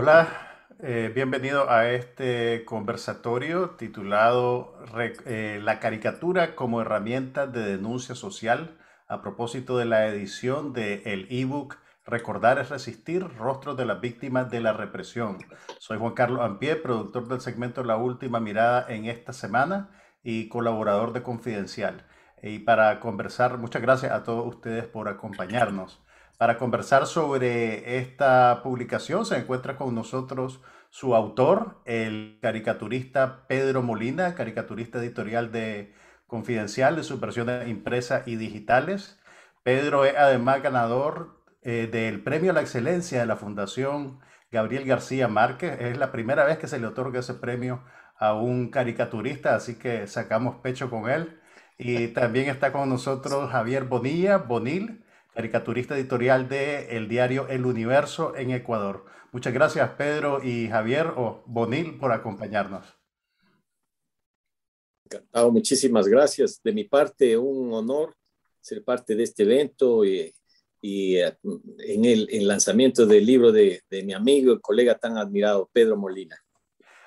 [0.00, 0.28] Hola,
[0.78, 4.78] eh, bienvenido a este conversatorio titulado
[5.26, 11.26] eh, La caricatura como herramienta de denuncia social a propósito de la edición del el
[11.30, 15.38] ebook Recordar es resistir, rostros de las víctimas de la represión.
[15.80, 19.90] Soy Juan Carlos Ampie, productor del segmento La Última Mirada en esta semana
[20.22, 22.06] y colaborador de Confidencial.
[22.40, 26.00] Y para conversar, muchas gracias a todos ustedes por acompañarnos.
[26.38, 34.36] Para conversar sobre esta publicación se encuentra con nosotros su autor, el caricaturista Pedro Molina,
[34.36, 35.92] caricaturista editorial de
[36.28, 39.18] Confidencial de sus versiones impresas y digitales.
[39.64, 44.20] Pedro es además ganador eh, del Premio a la Excelencia de la Fundación
[44.52, 45.80] Gabriel García Márquez.
[45.80, 47.82] Es la primera vez que se le otorga ese premio
[48.16, 51.40] a un caricaturista, así que sacamos pecho con él.
[51.78, 55.04] Y también está con nosotros Javier Bonilla, Bonil,
[55.38, 59.04] caricaturista editorial de el diario El Universo en Ecuador.
[59.30, 62.84] Muchas gracias Pedro y Javier o Bonil por acompañarnos.
[65.04, 66.60] Encantado, muchísimas gracias.
[66.60, 68.16] De mi parte, un honor
[68.60, 70.34] ser parte de este evento y,
[70.82, 71.36] eh,
[71.86, 76.36] en el lanzamiento del libro de, mi amigo y colega tan admirado, Pedro Molina.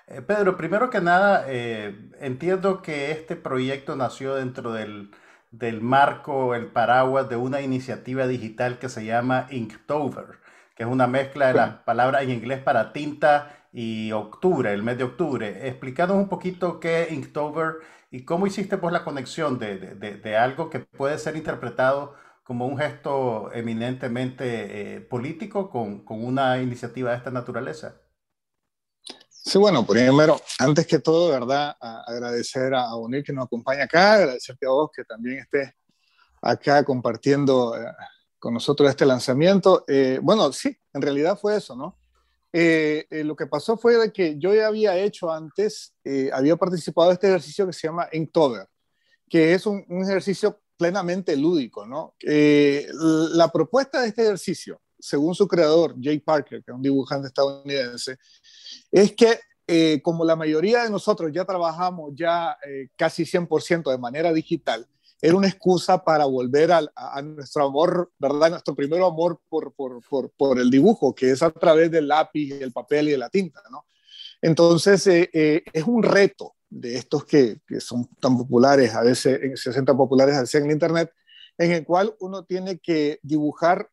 [0.08, 5.12] Eh, Pedro, primero que nada, eh, entiendo que este proyecto nació dentro del
[5.52, 10.40] del marco, el paraguas de una iniciativa digital que se llama Inktober,
[10.76, 14.98] que es una mezcla de las palabras en inglés para tinta y octubre, el mes
[14.98, 15.68] de octubre.
[15.68, 17.76] Explícanos un poquito qué es Inktober
[18.12, 22.78] y cómo hiciste pues la conexión de, de, algo que puede ser interpretado como un
[22.78, 28.01] gesto eminentemente eh, político con, con una iniciativa de esta naturaleza.
[29.44, 31.76] Sí, bueno, primero, antes que todo, ¿verdad?
[31.80, 35.74] agradecer a Bonil que nos acompaña acá, agradecerte a vos que también estés
[36.44, 37.92] acá compartiendo eh,
[38.38, 39.84] con nosotros este lanzamiento.
[39.88, 41.98] Eh, bueno, sí, en realidad fue eso, ¿no?
[42.54, 45.96] Eh, lo que pasó fue de que yo ya había hecho antes,
[46.34, 48.68] había participado en este ejercicio que se llama Inktober,
[49.28, 52.16] que es un, un ejercicio plenamente lúdico, ¿no?
[52.22, 58.18] la propuesta de este ejercicio, según su creador, Jay Parker, que es un dibujante estadounidense,
[58.92, 63.98] es que eh, como la mayoría de nosotros ya trabajamos ya eh, casi 100% de
[63.98, 64.88] manera digital,
[65.22, 68.50] era una excusa para volver a, nuestro amor, ¿verdad?
[68.50, 70.02] Nuestro primer amor por, por,
[70.36, 73.62] por, el dibujo, que es a través del lápiz, el papel y de la tinta,
[73.70, 73.86] ¿no?
[74.42, 79.70] Entonces, eh, es un reto de estos que, que, son tan populares, a veces se
[79.70, 81.14] hacen tan populares a en Internet,
[81.58, 83.90] en el cual uno tiene que dibujar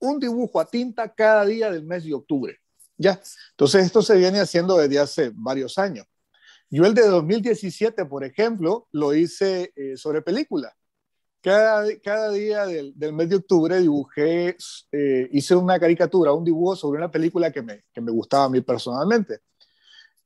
[0.00, 2.58] un dibujo a tinta cada día del mes de octubre.
[2.96, 3.20] Ya,
[3.52, 6.06] entonces esto se viene haciendo desde hace varios años.
[6.70, 10.74] Yo el de 2017, por ejemplo, lo hice eh, sobre película.
[11.40, 11.84] Cada,
[12.32, 14.56] día del, mes de octubre dibujé,
[14.92, 18.48] eh, hice una caricatura, un dibujo sobre una película que me, que me gustaba a
[18.50, 19.38] mí personalmente.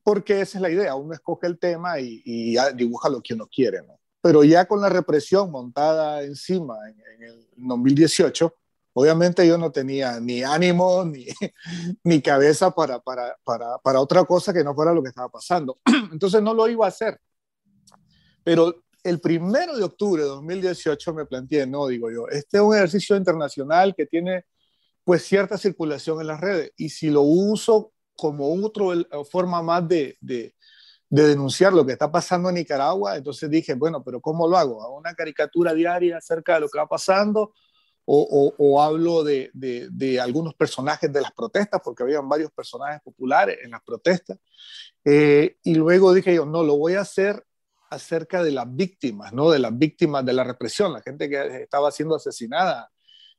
[0.03, 3.47] Porque esa es la idea, uno escoge el tema y, y dibuja lo que uno
[3.47, 4.01] quiere, ¿no?
[4.21, 8.55] Pero ya con la represión montada encima en, en el 2018,
[8.95, 11.27] Obviamente yo no tenía ni ánimo ni,
[12.05, 15.79] ni cabeza para, para, para, para, otra cosa que no fuera lo que estaba pasando.
[16.13, 17.19] Entonces no lo iba a hacer.
[18.45, 22.75] Pero el primero de octubre de 2018 me planteé, no, digo yo, este es un
[22.75, 24.45] ejercicio internacional que tiene
[25.05, 28.85] pues cierta circulación en las redes y si lo uso como otra
[29.29, 30.55] forma más de, de,
[31.09, 34.83] de denunciar lo que está pasando en Nicaragua, entonces dije, bueno, pero ¿cómo lo hago?
[34.83, 37.53] ¿Hago una caricatura diaria acerca de lo que va pasando?
[38.05, 43.83] O, hablo de, algunos personajes de las protestas, porque habían varios personajes populares en las
[43.83, 44.39] protestas.
[45.05, 47.45] Eh, y luego dije yo, no, lo voy a hacer
[47.91, 49.51] acerca de las víctimas, ¿no?
[49.51, 52.91] De las víctimas de la represión, la gente que estaba siendo asesinada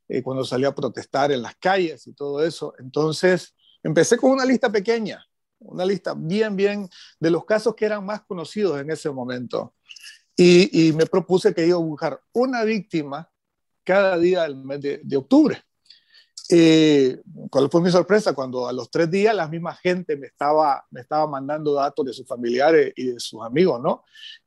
[0.08, 2.74] eh, cuando salía a protestar en las calles y todo eso.
[2.78, 5.24] Entonces, empecé con una lista pequeña,
[5.58, 6.88] una lista bien, bien
[7.18, 9.74] de los casos que eran más conocidos en ese momento.
[10.36, 13.28] Y, y me propuse que iba a buscar una víctima
[13.84, 15.62] cada día del mes de, octubre.
[16.50, 18.34] Eh, ¿Cuál fue mi sorpresa?
[18.34, 22.12] Cuando a los tres días la misma gente me estaba, me estaba mandando datos de
[22.12, 24.04] sus familiares y de sus amigos, ¿no?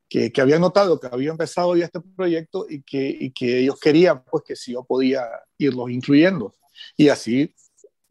[0.09, 3.79] Que, que habían notado que había empezado ya este proyecto y que, y que ellos
[3.79, 5.23] querían, pues, que si yo podía
[5.57, 6.53] irlos incluyendo.
[6.95, 7.53] Y así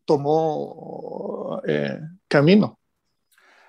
[0.05, 2.79] tomó eh, camino.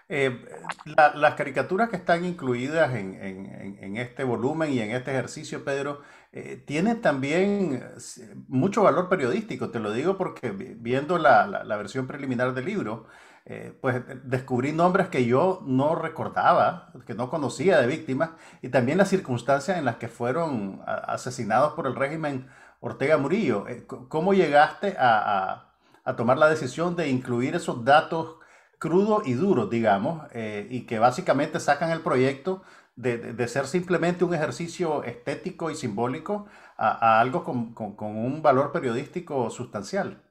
[0.10, 0.46] Eh,
[0.86, 6.02] las caricaturas que están incluidas en, en, en, este volumen y en este ejercicio, Pedro,
[6.32, 12.08] eh, tiene también eh, mucho valor periodístico, te lo digo porque viendo la, la, versión
[12.08, 13.08] preliminar del libro,
[13.46, 18.32] eh, pues descubrí nombres que yo no recordaba, que no conocía de víctimas,
[18.62, 22.48] y también las circunstancias en las que fueron asesinados por el régimen
[22.80, 23.66] Ortega Murillo.
[24.08, 25.74] ¿Cómo llegaste a, a,
[26.04, 28.37] a tomar la decisión de incluir esos datos
[28.78, 32.62] crudos y duros, digamos, eh, y que básicamente sacan el proyecto
[32.96, 36.48] de, de, ser simplemente un ejercicio estético y simbólico
[36.78, 40.24] a, algo con, con, un valor periodístico sustancial.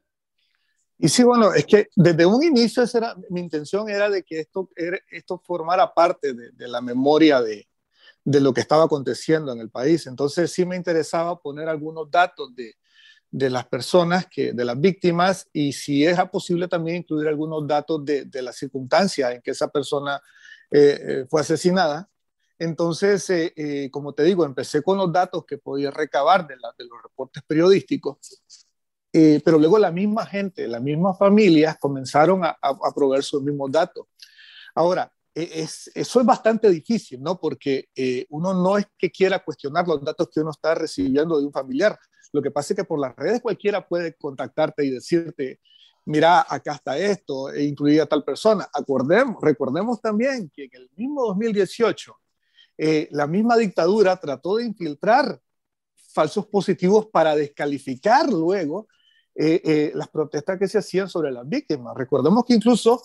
[0.98, 4.40] Y sí, bueno, es que desde un inicio esa era, mi intención era de que
[4.40, 4.70] esto,
[5.10, 10.06] esto formara parte de, de la memoria de lo que estaba aconteciendo en el país.
[10.06, 12.74] Entonces sí me interesaba poner algunos datos de,
[13.30, 18.04] de las personas, que, de las víctimas, y si es posible también incluir algunos datos
[18.04, 20.20] de, de la circunstancia en que esa persona
[20.70, 22.08] eh, eh, fue asesinada.
[22.58, 26.86] Entonces, eh, como te digo, empecé con los datos que podía recabar de, la, de
[26.86, 28.16] los reportes periodísticos,
[29.12, 33.70] pero luego la misma gente, las mismas familias comenzaron a, a, a proveer sus mismos
[33.72, 34.06] datos.
[34.74, 37.38] Ahora, e, es, eso es bastante difícil, ¿no?
[37.38, 37.88] Porque
[38.30, 41.98] uno no es que quiera cuestionar los datos que uno está recibiendo de un familiar.
[42.36, 45.58] Lo que pasa es que por las redes cualquiera puede contactarte y decirte,
[46.04, 48.68] mira, acá está esto, e incluir a tal persona.
[48.74, 52.14] Acordemos, recordemos también que en el mismo 2018,
[52.76, 55.40] eh, la misma dictadura trató de infiltrar
[56.12, 58.86] falsos positivos para descalificar luego
[59.34, 61.96] eh, eh, las protestas que se hacían sobre las víctimas.
[61.96, 63.00] Recordemos que incluso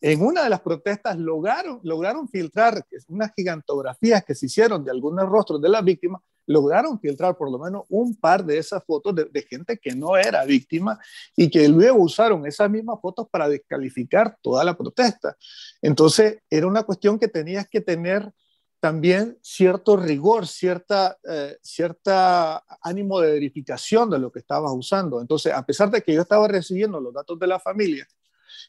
[0.00, 5.28] en una de las protestas lograron, lograron filtrar unas gigantografías que se hicieron de algunos
[5.28, 9.42] rostros de las víctimas, lograron filtrar por lo menos un par de esas fotos de,
[9.42, 10.98] gente que no era víctima
[11.36, 15.36] y que luego usaron esas mismas fotos para descalificar toda la protesta.
[15.82, 18.32] Entonces, era una cuestión que tenías que tener
[18.80, 25.20] también cierto rigor, cierta, eh, cierta ánimo de verificación de lo que estabas usando.
[25.20, 28.06] Entonces, a pesar de que yo estaba recibiendo los datos de la familia,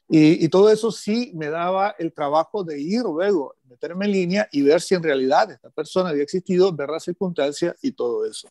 [0.10, 4.62] y, todo eso sí me daba el trabajo de ir luego, meterme en línea y
[4.62, 8.48] ver si en realidad esta persona había existido, ver las circunstancias y todo eso.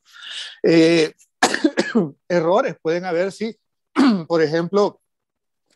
[0.62, 1.12] Eh,
[2.28, 3.56] errores pueden haber, sí.
[4.28, 5.00] Por ejemplo,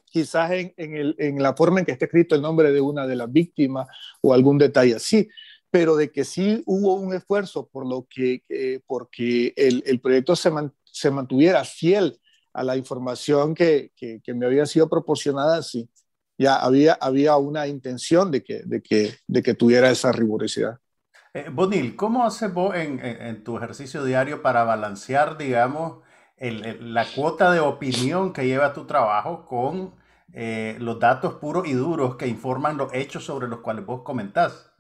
[0.05, 3.07] quizás en, en, el, en, la forma en que está escrito el nombre de una
[3.07, 3.87] de las víctimas
[4.21, 5.29] o algún detalle así,
[5.71, 10.51] pero de que sí hubo un esfuerzo por lo que, eh, porque el, proyecto se,
[10.85, 12.21] se mantuviera fiel
[12.53, 15.89] a la información que, que, que, me había sido proporcionada, sí,
[16.39, 20.79] ya había, había una intención de que, de, que, de que tuviera esa rigurosidad.
[21.33, 26.03] Eh, Bonil, ¿cómo haces vos en, en, en, tu ejercicio diario para balancear, digamos,
[26.37, 29.95] el, el, la cuota de opinión que lleva tu trabajo con
[30.33, 34.71] eh, los datos puros y duros que informan los hechos sobre los cuales vos comentás?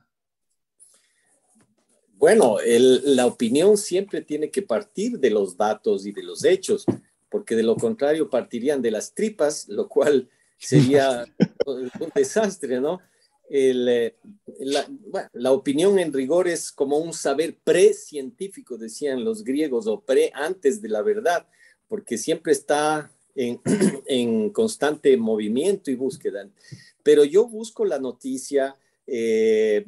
[2.14, 6.84] Bueno, el, la opinión siempre tiene que partir de los datos y de los hechos
[7.30, 10.28] porque de lo contrario partirían de las tripas, lo cual
[10.58, 11.24] sería
[11.66, 13.00] un desastre, ¿no?
[13.48, 14.16] El, eh,
[14.60, 20.00] la, bueno, la, opinión en rigor es como un saber pre-científico, decían los griegos, o
[20.00, 21.46] pre antes de la verdad,
[21.88, 23.60] porque siempre está en,
[24.06, 26.48] en constante movimiento y búsqueda.
[27.02, 28.76] Pero yo busco la noticia
[29.12, 29.84] eh,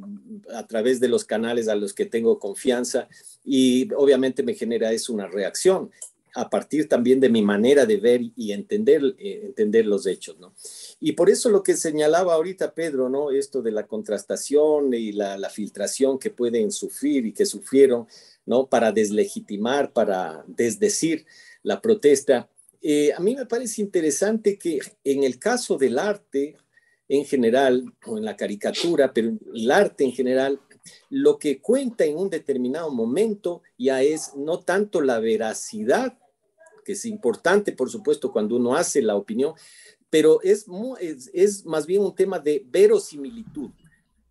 [0.52, 3.06] a través de los canales a los que tengo confianza
[3.44, 5.92] y obviamente me genera eso una reacción
[6.34, 10.54] a partir también de mi manera de ver y entender, eh, entender los hechos, ¿no?
[11.00, 13.30] Y por eso lo que señalaba ahorita Pedro, ¿no?
[13.30, 18.06] Esto de la contrastación y la, la filtración que pueden sufrir y que sufrieron,
[18.46, 18.66] ¿no?
[18.66, 21.26] Para deslegitimar, para desdecir
[21.62, 22.48] la protesta.
[22.80, 26.56] Eh, a mí me parece interesante que en el caso del arte
[27.08, 30.60] en general, o en la caricatura, pero el arte en general,
[31.10, 36.18] lo que cuenta en un determinado momento ya es no tanto la veracidad
[36.84, 39.54] que es importante, por supuesto, cuando uno hace la opinión,
[40.10, 40.66] pero es,
[41.00, 43.70] es, es más bien un tema de verosimilitud.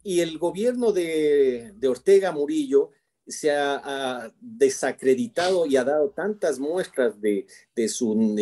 [0.03, 2.91] Y el gobierno de, de Ortega Murillo
[3.27, 8.36] se ha, desacreditado y ha dado tantas muestras de, de su...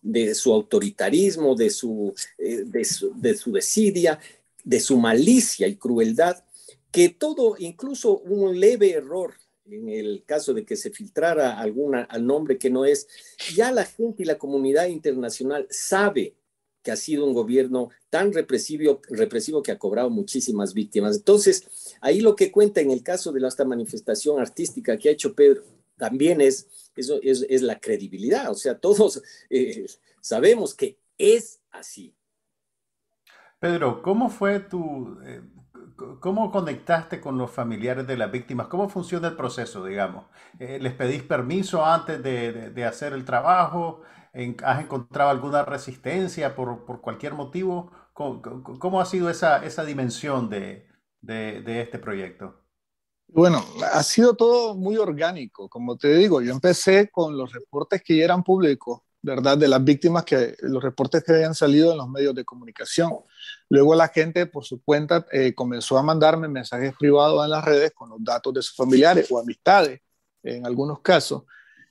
[0.00, 4.20] De su autoritarismo, de su, eh, de su, de su desidia,
[4.62, 6.44] de su malicia y crueldad,
[6.92, 9.34] que todo, incluso un leve error
[9.70, 13.08] en el caso de que se filtrara alguna al nombre que no es,
[13.54, 16.34] ya la gente y la comunidad internacional sabe
[16.82, 21.16] que ha sido un gobierno tan represivo, represivo que ha cobrado muchísimas víctimas.
[21.16, 25.34] Entonces, ahí lo que cuenta en el caso de esta manifestación artística que ha hecho
[25.34, 25.64] Pedro,
[25.96, 28.50] también es, eso es, la credibilidad.
[28.50, 29.86] O sea, todos eh,
[30.20, 32.14] sabemos que es así.
[33.58, 35.42] Pedro, ¿cómo fue tu, eh,
[36.20, 38.68] ¿Cómo conectaste con los familiares de las víctimas?
[38.68, 40.26] ¿Cómo funciona el proceso, digamos?
[40.60, 44.02] Eh, ¿Les pedís permiso antes de, de, hacer el trabajo?
[44.62, 47.90] ¿Has encontrado alguna resistencia por, por cualquier motivo?
[48.12, 48.40] ¿Cómo,
[48.78, 50.86] ¿Cómo, ha sido esa, esa dimensión de,
[51.20, 52.62] de, este proyecto?
[53.26, 55.68] Bueno, ha sido todo muy orgánico.
[55.68, 59.58] Como te digo, yo empecé con los reportes que ya eran públicos ¿verdad?
[59.58, 63.12] De las víctimas que los reportes que habían salido en los medios de comunicación.
[63.70, 67.92] Luego la gente por su cuenta eh, comenzó a mandarme mensajes privados en las redes
[67.92, 70.00] con los datos de sus familiares o amistades
[70.42, 71.44] en algunos casos.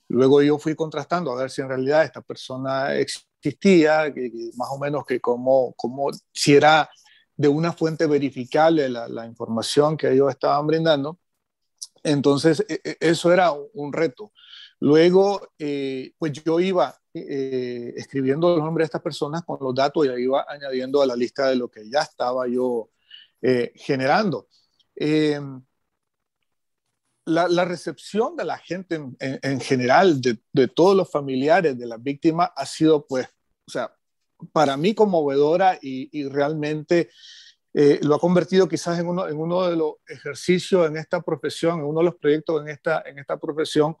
[0.08, 4.78] Luego yo fui contrastando a ver si en realidad esta persona existía, que, más o
[4.78, 6.88] menos que como, como si era
[7.36, 11.18] de una fuente verificable la, la información que ellos estaban brindando.
[12.02, 14.32] Entonces, e, e, eso era un reto.
[14.80, 20.06] Luego, eh, pues yo iba eh, escribiendo los nombres de estas personas con los datos
[20.06, 22.90] y iba añadiendo a la lista de lo que ya estaba yo
[23.42, 24.48] eh, generando.
[24.94, 25.62] Em,
[27.26, 32.64] la, recepción de la gente en, general, de, todos los familiares de las víctimas, ha
[32.64, 33.28] sido, pues,
[33.66, 33.94] o sea,
[34.52, 37.10] para mí conmovedora y, y realmente
[38.00, 41.84] lo ha convertido quizás en uno, en uno de los ejercicios en esta profesión, en
[41.84, 43.96] uno de los proyectos en esta, en esta profesión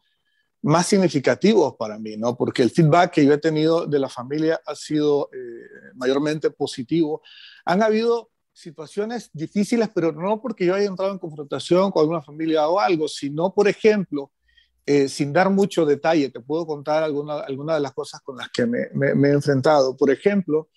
[0.62, 2.36] más significativos para mí, ¿no?
[2.36, 7.22] Porque el feedback que yo he tenido de la familia ha sido eh, mayormente positivo.
[7.64, 12.68] Han habido situaciones difíciles, pero no porque yo haya entrado en confrontación con alguna familia
[12.68, 14.32] o algo, sino, por ejemplo,
[14.84, 18.48] eh, sin dar mucho detalle, te puedo contar algunas alguna de las cosas con las
[18.48, 19.96] que me, me he enfrentado.
[19.96, 20.70] Por ejemplo,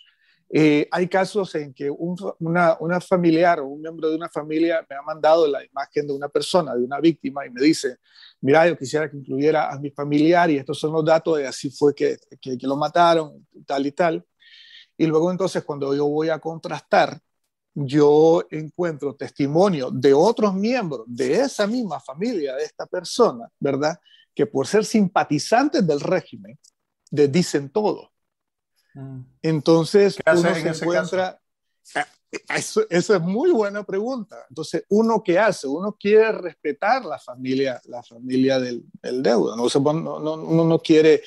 [0.54, 4.98] eh, hay casos en que una, una, familiar o un miembro de una familia me
[4.98, 8.00] ha mandado la imagen de una persona, de una víctima, y me dice,
[8.42, 11.70] mira, yo quisiera que incluyera a mi familiar y estos son los datos y así
[11.70, 14.26] fue que, que, lo mataron, tal y tal.
[14.98, 17.18] Y luego entonces cuando yo voy a contrastar,
[17.74, 23.98] yo encuentro testimonio de otros miembros de esa misma familia, de esta persona, ¿verdad?
[24.36, 26.60] Que por ser simpatizantes del régimen,
[27.10, 28.11] dicen todo.
[28.94, 29.22] Mm.
[29.42, 31.42] Entonces, uno se encuentra...
[31.96, 32.08] Ah,
[32.56, 34.46] eso, eso, es muy buena pregunta.
[34.48, 35.68] Entonces, ¿uno qué hace?
[35.68, 39.56] Uno quiere respetar la familia, la familia del, del deudo.
[39.56, 39.94] ¿no?
[39.94, 41.22] no, no, uno no quiere...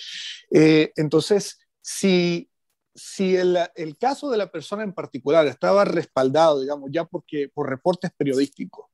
[0.50, 2.50] Eh, entonces, si,
[2.94, 7.68] si el, el, caso de la persona en particular estaba respaldado, digamos, ya porque, por
[7.68, 8.86] reportes periodísticos,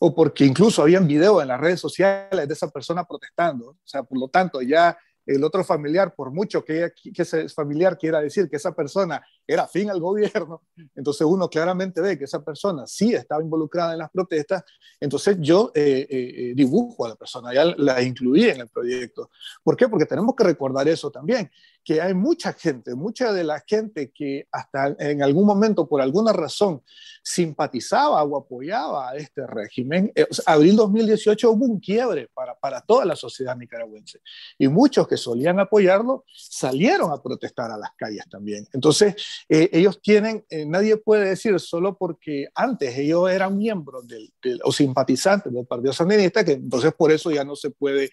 [0.00, 4.02] o porque incluso habían videos en las redes sociales de esa persona protestando, o sea,
[4.02, 4.96] por lo tanto, ya
[5.34, 9.22] el otro familiar, por mucho que, que ese familiar quiera decir que esa persona
[9.52, 10.62] era fin al gobierno,
[10.94, 14.64] entonces uno claramente ve que esa persona sí estaba involucrada en las protestas,
[15.00, 19.30] entonces yo eh, eh, eh, dibujo a la persona, ya la incluí en el proyecto.
[19.62, 19.88] ¿Por qué?
[19.88, 21.50] Porque tenemos que recordar eso también,
[21.82, 26.32] que hay mucha gente, mucha de la gente que hasta en algún momento, por alguna
[26.32, 26.82] razón,
[27.22, 30.12] simpatizaba o apoyaba a este régimen.
[30.46, 34.20] abril 2018 hubo un quiebre para, para toda la sociedad nicaragüense
[34.58, 38.66] y muchos que solían apoyarlo salieron a protestar a las calles también.
[38.72, 39.14] Entonces,
[39.48, 44.32] eh, ellos tienen, eh, nadie puede decir solo porque antes ellos eran miembros del,
[44.64, 48.10] o simpatizantes del Partido Sandinista, que entonces por eso ya no se puede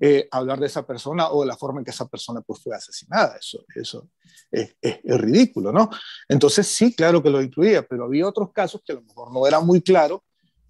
[0.00, 2.74] eh, hablar de esa persona o de la forma en que esa persona pues, fue
[2.74, 3.36] asesinada.
[3.36, 4.08] Eso, eso
[4.50, 5.90] es, es, ridículo, ¿no?
[6.28, 9.46] Entonces sí, claro que lo incluía, pero había otros casos que a lo mejor no
[9.46, 10.20] eran muy claros,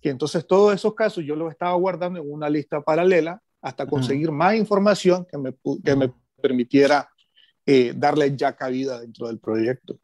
[0.00, 4.31] que entonces todos esos casos yo los estaba guardando en una lista paralela hasta conseguir
[4.31, 7.09] más información que me, que me permitiera
[7.71, 9.99] eh, darle ya cabida dentro del proyecto.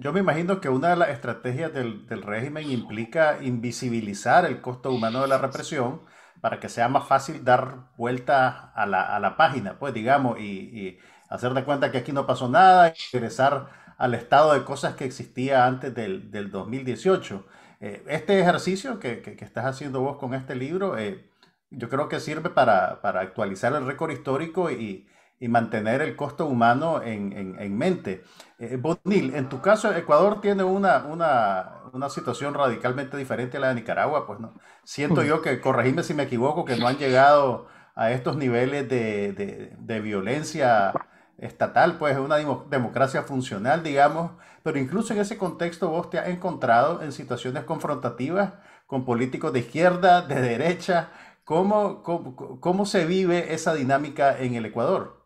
[0.00, 4.90] Yo me imagino que una de las estrategias del, del, régimen implica invisibilizar el costo
[4.90, 6.00] humano de la represión
[6.40, 10.44] para que sea más fácil dar vuelta a la, a la página, pues digamos, y,
[10.44, 10.98] y,
[11.28, 15.04] hacer de cuenta que aquí no pasó nada y regresar al estado de cosas que
[15.04, 17.46] existía antes del, del 2018.
[17.80, 21.28] Eh, este ejercicio que, que, que, estás haciendo vos con este libro, eh,
[21.68, 25.06] yo creo que sirve para, para actualizar el récord histórico y,
[25.42, 28.22] y mantener el costo humano en, en, en mente.
[28.60, 33.68] Eh, Bonil, en tu caso, Ecuador tiene una, una, una, situación radicalmente diferente a la
[33.70, 34.54] de Nicaragua, pues no.
[34.84, 39.32] Siento yo que, corregime si me equivoco, que no han llegado a estos niveles de,
[39.32, 40.92] de, de violencia
[41.38, 42.36] estatal, pues es una
[42.70, 44.30] democracia funcional, digamos,
[44.62, 48.52] pero incluso en ese contexto vos te has encontrado en situaciones confrontativas
[48.86, 51.08] con políticos de izquierda, de derecha.
[51.42, 55.21] ¿Cómo, cómo, cómo se vive esa dinámica en el Ecuador?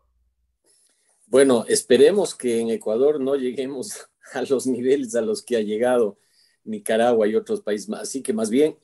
[1.29, 6.17] Bueno, esperemos que en Ecuador no lleguemos a los niveles a los que ha llegado
[6.63, 8.01] Nicaragua y otros países más.
[8.01, 8.77] Así que más bien,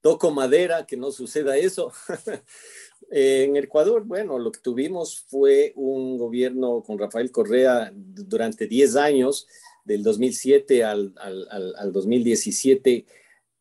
[0.00, 1.92] toco madera, que no suceda eso.
[3.10, 9.46] en Ecuador, bueno, lo que tuvimos fue un gobierno con Rafael Correa durante 10 años,
[9.84, 13.06] del 2007 al, al, al 2017,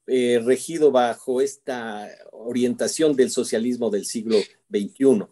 [0.08, 4.38] eh, regido bajo esta orientación del socialismo del siglo
[4.70, 5.28] XXI.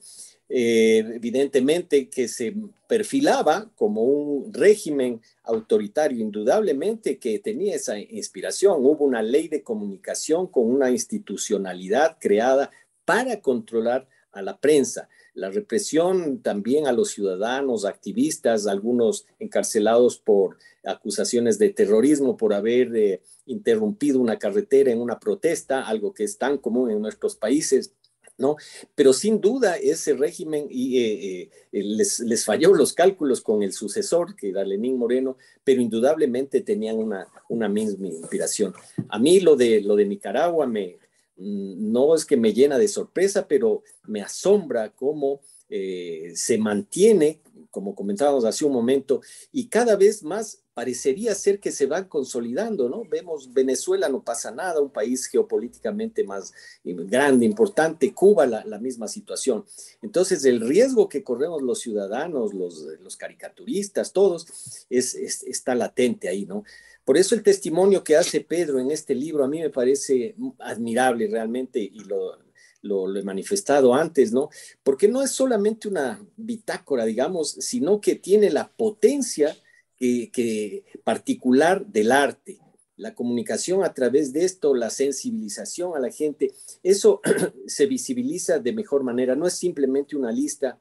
[0.47, 2.55] Eh, evidentemente que se
[2.87, 8.77] perfilaba como un régimen autoritario, indudablemente que tenía esa inspiración.
[8.85, 12.69] Hubo una ley de comunicación con una institucionalidad creada
[13.05, 15.09] para controlar a la prensa.
[15.33, 22.95] la represión también a los ciudadanos, activistas, algunos encarcelados por acusaciones de terrorismo por haber
[22.95, 27.91] eh, interrumpido una carretera en una protesta, algo que es tan común en nuestros países.
[28.37, 28.57] ¿No?
[28.95, 34.35] Pero sin duda ese régimen y, eh, eh, les, falló los cálculos con el sucesor,
[34.35, 38.73] que era Lenín Moreno, pero indudablemente tenían una, una misma inspiración.
[39.09, 40.97] A mí lo de, lo de Nicaragua me,
[41.37, 47.39] mm, no es que me llena de sorpresa, pero me asombra cómo eh, se mantiene,
[47.75, 49.19] como comentábamos hace un momento,
[49.51, 53.03] y cada vez más parecería ser que se van consolidando, ¿no?
[53.03, 56.53] Vemos Venezuela no pasa nada, un país geopolíticamente más
[56.85, 59.65] grande, importante, Cuba la, misma situación.
[60.01, 64.47] Entonces el riesgo que corremos los ciudadanos, los, caricaturistas, todos,
[64.89, 66.63] es, está latente ahí, ¿no?
[67.03, 71.27] Por eso el testimonio que hace Pedro en este libro a mí me parece admirable
[71.27, 72.37] realmente y lo,
[72.85, 74.49] lo, he manifestado antes, ¿no?
[74.83, 79.55] Porque no es solamente una bitácora, digamos, sino que tiene la potencia
[79.97, 82.59] que, particular del arte,
[82.97, 87.21] la comunicación a través de esto, la sensibilización a la gente, eso
[87.67, 90.79] se visibiliza de mejor manera, no es simplemente una lista,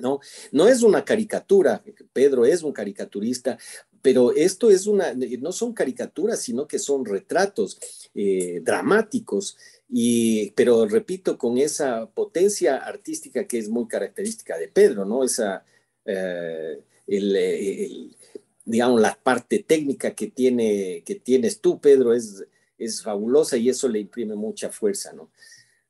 [0.00, 0.20] no,
[0.50, 1.82] no es una caricatura,
[2.12, 3.58] Pedro es un caricaturista,
[4.02, 7.78] pero esto es una, no son caricaturas, sino que son retratos
[8.14, 9.56] eh, dramáticos,
[9.96, 15.22] y, pero repito, con esa potencia artística que es muy característica de Pedro, ¿no?
[15.22, 15.64] Esa,
[16.04, 18.16] eh, el,
[18.64, 22.44] digamos, la parte técnica que, tiene, que tienes tú, Pedro, es,
[22.76, 25.30] es fabulosa y eso le imprime mucha fuerza, ¿no?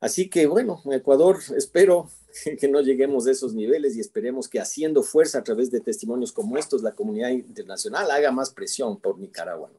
[0.00, 2.10] Así que bueno, Ecuador, espero
[2.60, 6.30] que no lleguemos a esos niveles y esperemos que haciendo fuerza a través de testimonios
[6.30, 9.70] como estos, la comunidad internacional haga más presión por Nicaragua.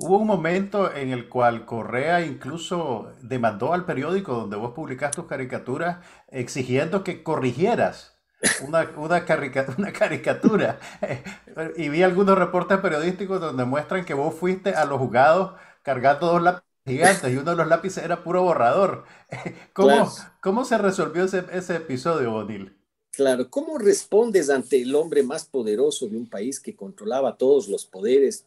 [0.00, 5.26] Hubo un momento en el cual Correa incluso demandó al periódico donde vos publicaste tus
[5.28, 8.16] caricaturas exigiendo que corrigieras
[8.60, 9.26] una, una,
[9.76, 10.78] una caricatura.
[11.76, 16.42] y vi algunos reportes periodísticos donde muestran que vos fuiste a los juzgados cargando dos
[16.42, 19.04] lápices gigantes y uno de los lápices era puro borrador.
[19.72, 20.08] ¿Cómo,
[20.40, 22.78] ¿cómo se resolvió ese, ese episodio, Bonil?
[23.10, 27.84] Claro, ¿cómo respondes ante el hombre más poderoso de un país que controlaba todos los
[27.84, 28.46] poderes,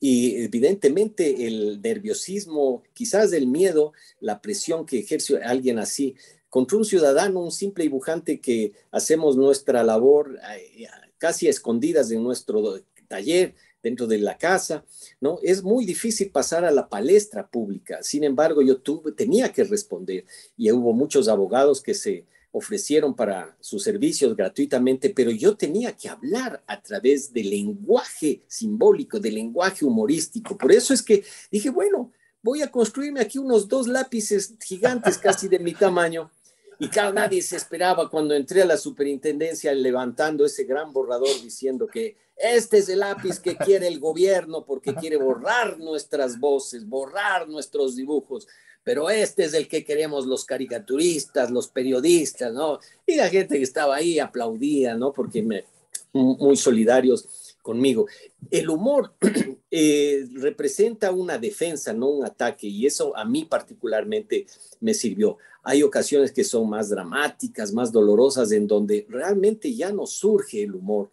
[0.00, 6.14] Y evidentemente el nerviosismo, quizás el miedo, la presión que ejerce alguien así,
[6.48, 10.86] contra un ciudadano, un simple dibujante que hacemos nuestra labor eh,
[11.18, 14.84] casi a escondidas en nuestro taller, dentro de la casa,
[15.20, 15.38] ¿no?
[15.42, 18.02] Es muy difícil pasar a la palestra pública.
[18.02, 20.24] Sin embargo, yo tuve, tenía que responder
[20.56, 22.24] y hubo muchos abogados que se
[22.56, 29.18] ofrecieron para sus servicios gratuitamente, pero yo tenía que hablar a través del lenguaje simbólico,
[29.18, 30.56] del lenguaje humorístico.
[30.56, 32.12] Por eso es que dije, bueno,
[32.42, 36.30] voy a construirme aquí unos dos lápices gigantes casi de mi tamaño
[36.78, 41.88] y cada nadie se esperaba cuando entré a la superintendencia levantando ese gran borrador diciendo
[41.88, 47.48] que este es el lápiz que quiere el gobierno porque quiere borrar nuestras voces, borrar
[47.48, 48.46] nuestros dibujos,
[48.84, 52.78] pero este es el que queremos los caricaturistas, los periodistas, ¿no?
[53.06, 55.12] Y la gente que estaba ahí aplaudía, ¿no?
[55.12, 55.64] Porque me,
[56.12, 58.06] muy solidarios conmigo.
[58.50, 59.14] El humor
[59.70, 64.46] eh, representa una defensa, no un ataque, y eso a mí particularmente
[64.80, 65.38] me sirvió.
[65.62, 70.74] Hay ocasiones que son más dramáticas, más dolorosas, en donde realmente ya no surge el
[70.74, 71.10] humor,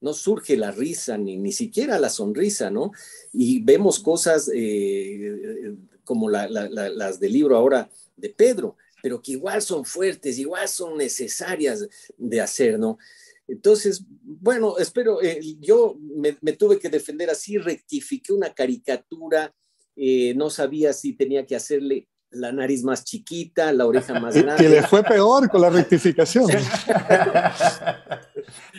[0.00, 2.92] no surge la risa, ni, ni siquiera la sonrisa, ¿no?
[3.32, 9.84] Y vemos cosas eh, como las del libro ahora de Pedro, pero que igual son
[9.84, 12.98] fuertes, igual son necesarias de hacer, ¿no?
[13.46, 19.54] Entonces, bueno, espero, eh, yo me, tuve que defender así, rectifiqué una caricatura,
[19.96, 24.62] eh, no sabía si tenía que hacerle la nariz más chiquita, la oreja más grande.
[24.62, 26.46] Que le fue peor con la rectificación.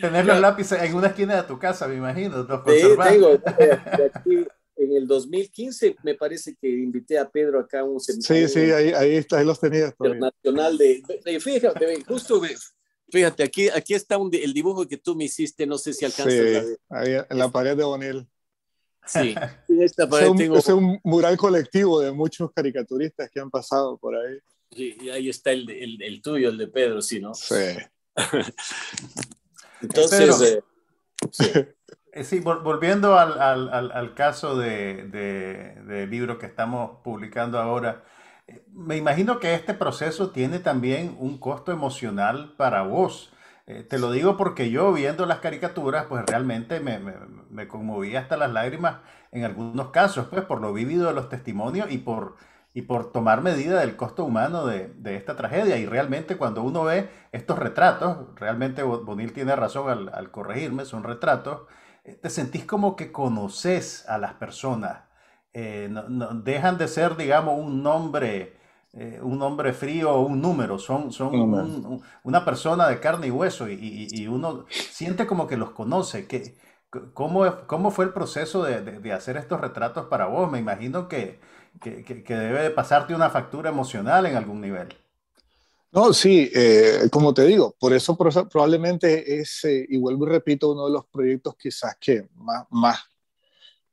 [0.00, 2.42] Tener los lápices en una esquina de tu casa, me imagino.
[2.42, 3.40] Sí, tengo,
[4.14, 8.48] aquí, en el 2015 me parece que invité a Pedro acá a un seminario.
[8.48, 9.94] Sí, sí, ahí, ahí, está, ahí los tenías.
[9.98, 11.02] Nacional de,
[11.40, 12.40] fíjate, justo
[13.10, 16.38] fíjate, aquí, aquí está el dibujo que tú me hiciste, no sé si alcanzas sí,
[16.38, 16.78] a ver.
[16.88, 18.26] Ahí, en la pared de Bonil.
[19.04, 19.34] Sí,
[19.80, 20.56] esta pared es, un, tengo...
[20.56, 24.38] es un mural colectivo de muchos caricaturistas que han pasado por ahí.
[24.70, 27.34] Sí, y ahí está el, el, el tuyo, el de Pedro, sí, ¿no?
[27.34, 27.54] Sí.
[29.80, 30.62] Entonces, eh,
[31.30, 31.52] sí.
[32.12, 38.02] Eh, sí, volviendo al, al, al caso del de, de libro que estamos publicando ahora,
[38.48, 43.32] eh, me imagino que este proceso tiene también un costo emocional para vos.
[43.66, 47.14] Eh, te lo digo porque yo viendo las caricaturas, pues realmente me, me,
[47.50, 48.98] me, conmoví hasta las lágrimas
[49.30, 52.36] en algunos casos, pues por lo vivido de los testimonios y por
[52.72, 55.76] y por tomar medida del costo humano de, esta tragedia.
[55.76, 61.62] Y realmente cuando uno ve estos retratos, realmente Bonil tiene razón al, corregirme, son retratos,
[62.04, 65.02] eh, te sentís como que conoces a las personas.
[65.52, 68.56] Eh, no, dejan de ser, digamos, un nombre,
[68.92, 73.68] eh, un nombre frío o un número, son, son una persona de carne y hueso
[73.68, 76.28] y, uno siente como que los conoce.
[76.28, 76.56] Que,
[77.14, 80.48] ¿cómo, ¿Cómo fue el proceso de, de hacer estos retratos para vos?
[80.50, 81.40] Me imagino que
[81.80, 84.88] que, que, debe de pasarte una factura emocional en algún nivel.
[85.92, 90.70] No, sí, eh, como te digo, por eso, probablemente es, eh, y vuelvo y repito,
[90.72, 93.00] uno de los proyectos quizás que más, más,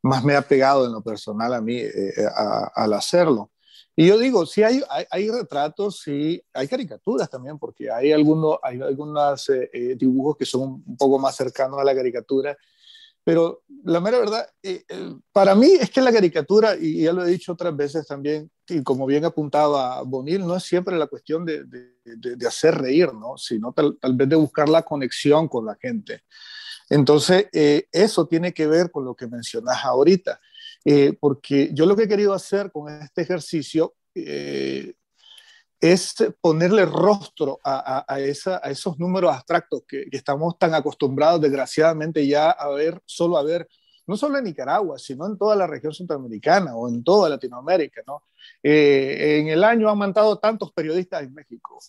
[0.03, 2.13] más me ha pegado en lo personal a mí eh,
[2.75, 3.51] al hacerlo.
[3.95, 8.57] Y yo digo, sí hay, hay, hay, retratos, sí hay caricaturas también, porque hay algunos
[8.61, 9.51] hay algunos
[9.95, 12.55] dibujos que son un poco más cercanos a la caricatura
[13.27, 17.25] pero la mera verdad, eh, eh, para mí es que la caricatura, y ya lo
[17.25, 21.43] he dicho otras veces también, y como bien apuntaba Bonil, no es siempre la cuestión
[21.43, 23.37] de, de, hacer reír, ¿no?
[23.37, 26.21] sino tal, vez de buscar la conexión con la gente.
[26.89, 30.39] Entonces, eh, eso tiene que ver con lo que mencionas ahorita,
[31.19, 33.93] porque yo lo que he querido hacer con este ejercicio
[35.79, 42.69] es ponerle rostro a, a, esos números abstractos que, estamos tan acostumbrados, desgraciadamente, ya a
[42.69, 43.67] ver, solo a ver,
[44.07, 48.01] no solo en Nicaragua, sino en toda la región centroamericana o en toda Latinoamérica.
[48.07, 48.23] ¿no?
[48.63, 51.79] Eh, en el año han matado tantos periodistas en México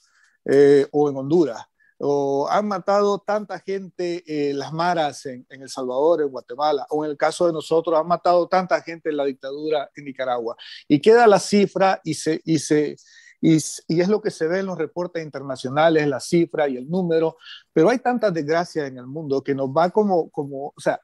[0.45, 1.65] eh, o en Honduras,
[2.01, 7.05] o han matado tanta gente eh, las maras en, en, El Salvador, en Guatemala, o
[7.05, 10.57] en el caso de nosotros, han matado tanta gente en la dictadura en Nicaragua.
[10.87, 12.43] Y queda la cifra y se...
[12.45, 12.97] Y se
[13.41, 17.37] y, es lo que se ve en los reportes internacionales, la cifra y el número,
[17.73, 21.01] pero hay tantas desgracias en el mundo que nos va como, como o sea,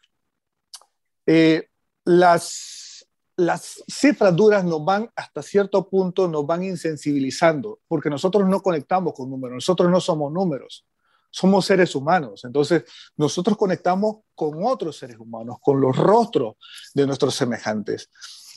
[1.26, 1.68] eh,
[2.04, 8.60] las, las cifras duras nos van hasta cierto punto, nos van insensibilizando, porque nosotros no
[8.60, 10.86] conectamos con números, nosotros no somos números,
[11.30, 12.44] somos seres humanos.
[12.44, 12.84] Entonces,
[13.16, 16.56] nosotros conectamos con otros seres humanos, con los rostros
[16.94, 18.08] de nuestros semejantes.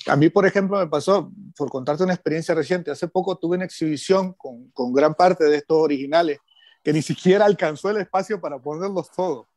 [0.08, 3.66] A mí, por ejemplo, me pasó, por contarte una experiencia reciente, hace poco tuve una
[3.66, 6.40] exhibición con, con gran parte de estos originales
[6.84, 9.48] que ni siquiera alcanzó el espacio para ponerlos todos,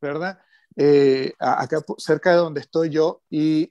[0.00, 0.38] ¿verdad?
[0.76, 3.68] Eh, acá cerca de donde estoy yo y,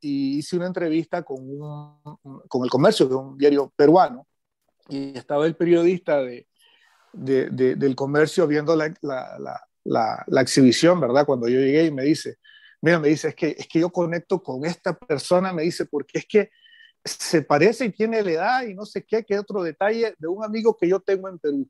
[0.00, 1.46] hice una entrevista con,
[2.48, 4.26] con El Comercio, que es un diario peruano,
[4.88, 6.46] y estaba el periodista de,
[7.12, 11.26] del comercio viendo la, la, la, la, exhibición, ¿verdad?
[11.26, 12.38] Cuando yo llegué y me dice,
[12.84, 16.18] mira, me dice, es que, es que yo conecto con esta persona, me dice, porque
[16.18, 16.50] es que
[17.02, 20.44] se parece y tiene la edad y no sé qué, qué otro detalle de un
[20.44, 21.66] amigo que yo tengo en Perú.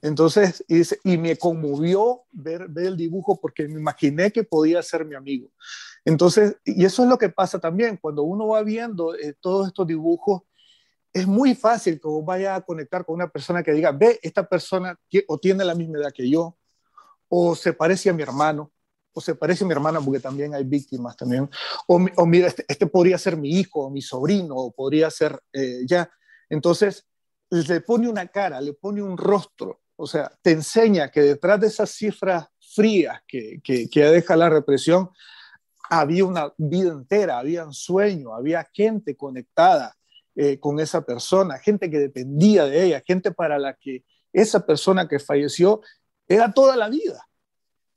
[0.00, 5.16] Entonces, y, me conmovió ver, ver el dibujo porque me imaginé que podía ser mi
[5.16, 5.50] amigo.
[6.04, 9.88] Entonces, y eso es lo que pasa también, cuando uno va viendo eh, todos estos
[9.88, 10.42] dibujos,
[11.12, 14.48] es muy fácil que vos vaya a conectar con una persona que diga, ve, esta
[14.48, 16.56] persona o tiene la misma edad que yo,
[17.28, 18.70] o se parece a mi hermano,
[19.12, 21.48] o se parece a mi hermana porque también hay víctimas también,
[21.86, 25.40] o, o mira, este, este, podría ser mi hijo, o mi sobrino, o podría ser
[25.52, 26.10] eh, ya.
[26.48, 27.06] Entonces,
[27.50, 31.66] le pone una cara, le pone un rostro, o sea, te enseña que detrás de
[31.66, 35.10] esas cifras frías que, que, que deja la represión,
[35.90, 39.96] había una vida entera, había un sueño, había gente conectada
[40.36, 45.08] eh, con esa persona, gente que dependía de ella, gente para la que esa persona
[45.08, 45.80] que falleció
[46.28, 47.27] era toda la vida.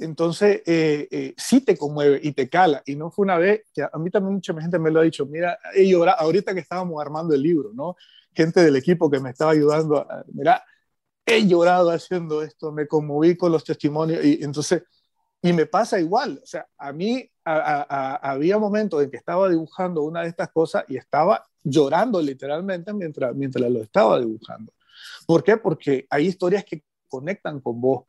[0.02, 2.82] Entonces, eh, eh, sí te conmueve y te cala.
[2.86, 5.26] Y no fue una vez, que a mí también mucha gente me lo ha dicho,
[5.26, 7.96] mira, he llorado, ahorita que estábamos armando el libro, ¿no?
[8.34, 10.64] Gente del equipo que me estaba ayudando, mira,
[11.26, 14.84] he llorado haciendo esto, me conmoví con los testimonios y entonces,
[15.42, 20.22] y me pasa igual, o sea, a mí había momentos en que estaba dibujando una
[20.22, 24.74] de estas cosas y estaba llorando literalmente mientras, mientras lo estaba dibujando.
[25.26, 25.58] ¿Por qué?
[25.58, 28.06] Porque hay historias que conectan con vos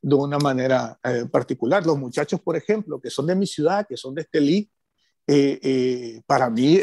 [0.00, 1.84] de una manera eh, particular.
[1.84, 4.70] Los muchachos, por ejemplo, que son de mi ciudad, que son de Estelí,
[5.28, 6.78] eh, eh, para mí,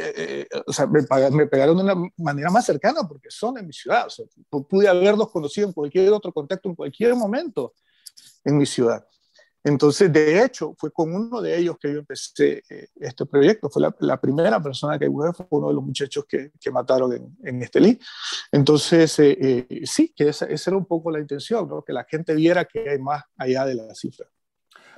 [0.68, 4.08] o sea, me, me, pegaron de una manera más cercana porque son de mi ciudad.
[4.08, 4.26] O sea,
[4.70, 7.74] pude haberlos conocido en cualquier otro contexto, en cualquier momento
[8.44, 9.06] en mi ciudad.
[9.64, 13.70] Entonces, de hecho, fue con uno de ellos que yo empecé eh, este proyecto.
[13.70, 17.62] Fue la, primera persona que fue uno de los muchachos que, que mataron en, en
[17.62, 17.98] Estelí.
[18.52, 19.38] Entonces, eh,
[19.70, 21.82] eh, sí, que esa, esa, era un poco la intención, ¿no?
[21.82, 24.28] que la gente viera que hay más allá de la cifra.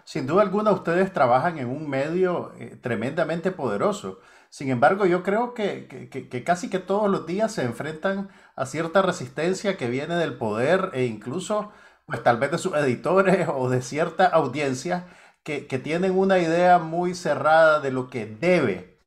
[0.04, 2.52] Sin duda alguna, ustedes trabajan en un medio
[2.82, 4.20] tremendamente poderoso.
[4.50, 8.66] Sin embargo, yo creo que, que, que, casi que todos los días se enfrentan a
[8.66, 11.72] cierta resistencia que viene del poder e incluso
[12.06, 15.08] pues tal vez de sus editores o de cierta audiencia
[15.44, 19.00] que, que, tienen una idea muy cerrada de lo que debe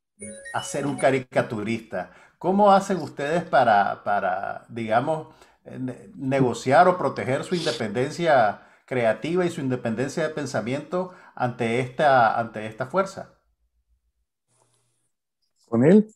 [0.55, 2.13] a ser un caricaturista.
[2.39, 5.35] ¿Cómo hacen ustedes para, para digamos,
[6.15, 12.87] negociar o proteger su independencia creativa y su independencia de pensamiento ante esta, ante esta
[12.87, 13.35] fuerza?
[15.69, 16.09] ¿Con él?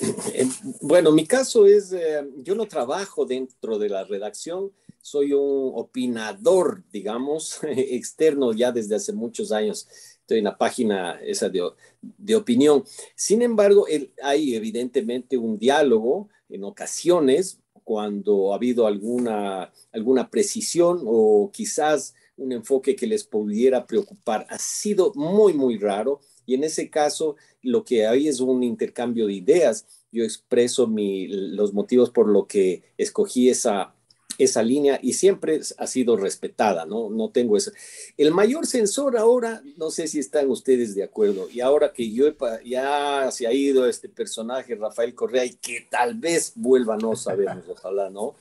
[0.00, 0.48] Eh,
[0.82, 4.72] bueno, mi caso es, eh, yo no trabajo dentro de la redacción,
[5.06, 9.86] soy un opinador, digamos, externo ya desde hace muchos años.
[10.20, 11.62] Estoy en la página esa de,
[12.02, 12.82] de opinión.
[13.14, 13.86] Sin embargo,
[14.20, 22.50] hay evidentemente un diálogo en ocasiones cuando ha habido alguna, alguna precisión o quizás un
[22.50, 24.44] enfoque que les pudiera preocupar.
[24.50, 29.28] Ha sido muy, muy raro y en ese caso lo que hay es un intercambio
[29.28, 29.86] de ideas.
[30.10, 33.95] Yo expreso mi, los motivos por lo que escogí esa,
[34.38, 37.10] esa línea y siempre ha sido respetada, ¿no?
[37.10, 37.70] No tengo eso.
[38.16, 42.26] El mayor censor ahora, no sé si están ustedes de acuerdo, y ahora que yo
[42.64, 47.64] ya se ha ido este personaje, Rafael Correa, y que tal vez vuelva, no sabemos,
[47.68, 48.34] ojalá, ¿no?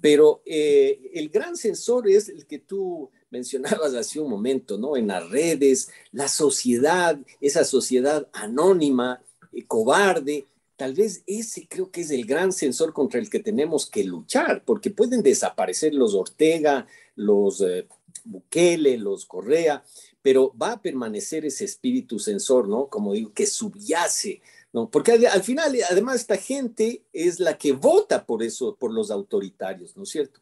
[0.00, 4.96] Pero eh, el gran censor es el que tú mencionabas hace un momento, ¿no?
[4.96, 12.02] En las redes, la sociedad, esa sociedad anónima, eh, cobarde, tal vez ese creo que
[12.02, 16.86] es el gran sensor contra el que tenemos que luchar, porque pueden desaparecer los Ortega,
[17.14, 17.88] los eh,
[18.24, 19.82] Bukele, los Correa,
[20.22, 22.88] pero va a permanecer ese espíritu sensor, ¿no?
[22.88, 24.90] Como digo, que subyace, ¿no?
[24.90, 29.96] Porque al, final, además, esta gente es la que vota por eso, por los autoritarios,
[29.96, 30.40] ¿no es cierto?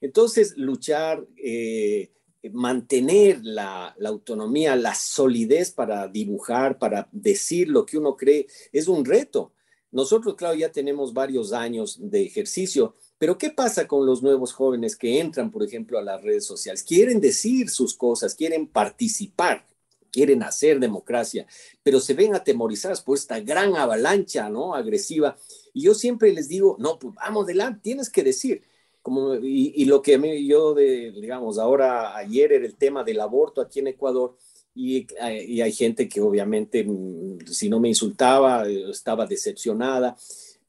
[0.00, 2.10] Entonces, luchar, eh,
[2.52, 8.86] mantener la, la, autonomía, la solidez para dibujar, para decir lo que uno cree, es
[8.86, 9.52] un reto.
[9.92, 14.96] Nosotros, claro, ya tenemos varios años de ejercicio, pero ¿qué pasa con los nuevos jóvenes
[14.96, 16.82] que entran, por ejemplo, a las redes sociales?
[16.82, 19.66] Quieren decir sus cosas, quieren participar,
[20.10, 21.46] quieren hacer democracia,
[21.82, 24.74] pero se ven atemorizadas por esta gran avalancha, ¿no?
[24.74, 25.36] Agresiva.
[25.74, 28.62] Y yo siempre les digo, no, pues vamos adelante, tienes que decir.
[29.02, 33.20] Como, y, lo que a mí, yo, de, digamos, ahora, ayer era el tema del
[33.20, 34.36] aborto aquí en Ecuador,
[34.74, 40.16] y, hay gente que obviamente, mm, si no me insultaba, eh, estaba decepcionada.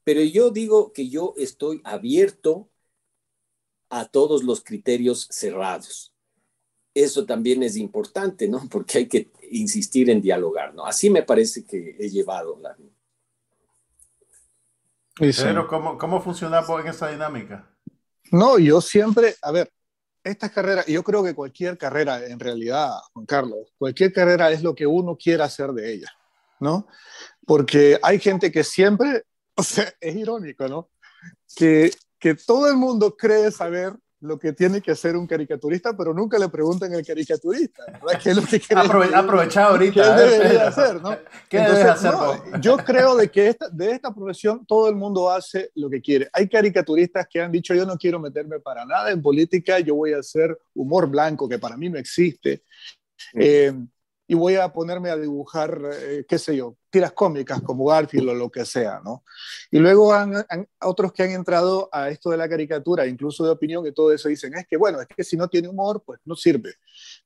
[0.02, 2.68] Pero yo digo que yo estoy abierto
[3.88, 6.12] a todos los criterios cerrados.
[6.92, 8.60] Eso también es importante, ¿no?
[8.70, 10.84] Porque hay que insistir en dialogar, ¿no?
[10.84, 12.76] Así me parece que he llevado la...
[15.16, 17.70] Pero, ¿cómo, ¿cómo funciona en esa dinámica?
[18.32, 19.70] No, yo siempre, a ver,
[20.24, 24.74] estas carreras, yo creo que cualquier carrera, en realidad, Juan Carlos, cualquier carrera es lo
[24.74, 26.10] que uno quiera hacer de ella,
[26.60, 26.88] ¿no?
[27.46, 30.90] Porque hay gente que siempre, o sea, es irónico, ¿no?
[31.54, 36.14] Que, que todo el mundo cree saber lo que tiene que hacer un caricaturista, pero
[36.14, 38.20] nunca le preguntan al caricaturista, ¿verdad?
[38.22, 38.60] ¿Qué es lo que
[39.14, 40.16] aprovechado ahorita.
[40.16, 41.16] ¿Qué debería hacer, no?
[41.48, 42.14] ¿Qué hacer,
[42.60, 46.28] yo creo de que esta, de esta profesión todo el mundo hace lo que quiere.
[46.32, 50.14] Hay caricaturistas que han dicho, yo no quiero meterme para nada en política, yo voy
[50.14, 52.62] a hacer humor blanco, que para mí no existe.
[53.34, 53.74] Eh,
[54.26, 58.34] y voy a ponerme a dibujar, eh, qué sé yo, tiras cómicas como Garfield o
[58.34, 59.22] lo que sea, ¿no?
[59.70, 60.46] Y luego han,
[60.80, 64.28] otros que han entrado a esto de la caricatura, incluso de opinión, que todo eso
[64.28, 66.76] dicen, es que bueno, es que si no tiene humor, pues no sirve.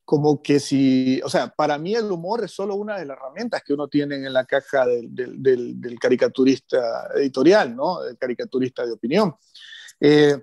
[0.04, 3.62] Como que si, o sea, para mí el humor es solo una de las herramientas
[3.64, 8.02] que uno tiene en la caja del, del, del, caricaturista editorial, ¿no?
[8.04, 9.36] El caricaturista de opinión.
[10.00, 10.42] Eh,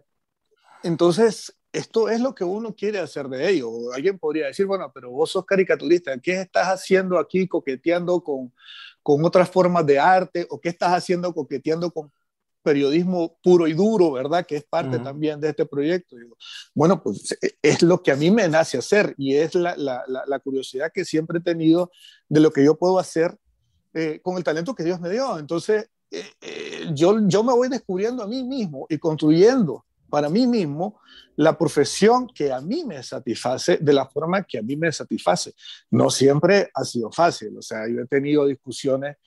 [0.83, 3.93] entonces, esto es lo que uno quiere hacer de ello.
[3.93, 8.53] Alguien podría decir, bueno, pero vos sos caricaturista, ¿qué estás haciendo aquí coqueteando con,
[9.03, 10.47] con otras formas de arte?
[10.49, 12.11] ¿O qué estás haciendo coqueteando con
[12.63, 14.43] periodismo puro y duro, ¿verdad?
[14.45, 16.15] Que es parte también de este proyecto.
[16.73, 20.03] bueno, pues e, es lo que a mí me nace hacer y es la, la,
[20.07, 21.91] la curiosidad que siempre he tenido
[22.27, 23.37] de lo que yo puedo hacer
[23.93, 25.37] eh, con el talento que Dios me dio.
[25.37, 30.47] Entonces, eh, eh, yo, yo me voy descubriendo a mí mismo y construyendo para mí
[30.47, 30.99] mismo
[31.35, 35.53] la profesión que a mí me satisface de la forma que a mí me satisface.
[35.91, 39.17] No siempre ha sido fácil, o sea, yo he tenido discusiones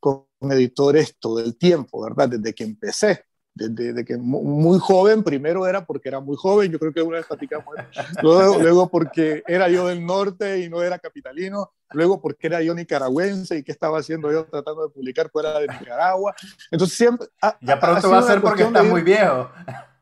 [0.00, 2.28] con editores todo el tiempo, ¿verdad?
[2.28, 3.24] Desde que empecé.
[3.54, 7.26] Desde, que muy joven, primero era porque era muy joven, yo creo que una vez
[7.26, 7.74] platicamos,
[8.22, 12.74] luego, luego porque era yo del norte y no era capitalino, luego porque era yo
[12.74, 16.34] nicaragüense y qué estaba haciendo yo tratando de publicar fuera de Nicaragua.
[16.70, 17.28] Entonces siempre...
[17.60, 19.50] ya pronto va a ser porque está muy viejo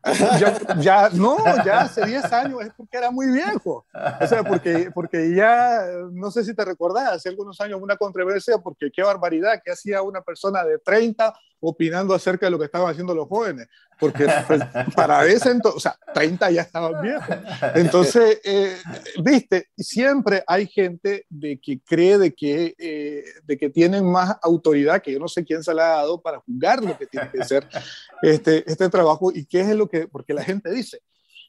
[0.79, 3.85] ya, no, ya hace 10 años es porque era muy viejo.
[4.21, 8.57] O sea, porque, porque ya, no sé si te recordás, hace algunos años una controversia
[8.57, 12.89] porque qué barbaridad que hacía una persona de 30 opinando acerca de lo que estaban
[12.89, 13.67] haciendo los jóvenes.
[13.99, 14.61] Porque pues,
[14.95, 17.35] para ese entonces, o sea, 30 ya estaban viejos.
[17.73, 18.77] Entonces, eh,
[19.23, 24.37] viste, siempre hay gente de que que cree de que, eh, de que tienen más
[24.41, 27.29] autoridad, que yo no sé quién se la ha dado para juzgar lo que tiene
[27.31, 27.67] que ser
[28.21, 31.01] este, este trabajo y qué es lo que, porque la gente dice,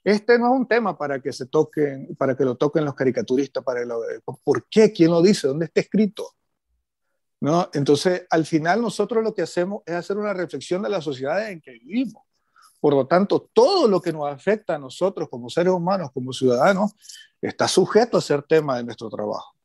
[0.04, 3.64] este no es un tema para que se toquen, para que lo toquen los caricaturistas,
[3.64, 4.00] para lo,
[4.44, 4.92] ¿por qué?
[4.92, 5.48] ¿Quién lo dice?
[5.48, 6.34] ¿Dónde está escrito?
[7.40, 7.68] ¿No?
[7.72, 11.60] Entonces, al final nosotros lo que hacemos es hacer una reflexión de la sociedad en
[11.60, 12.22] que vivimos.
[12.80, 16.92] Por lo tanto, todo lo que nos afecta a nosotros como seres humanos, como ciudadanos,
[17.40, 19.57] está sujeto a ser tema de nuestro trabajo.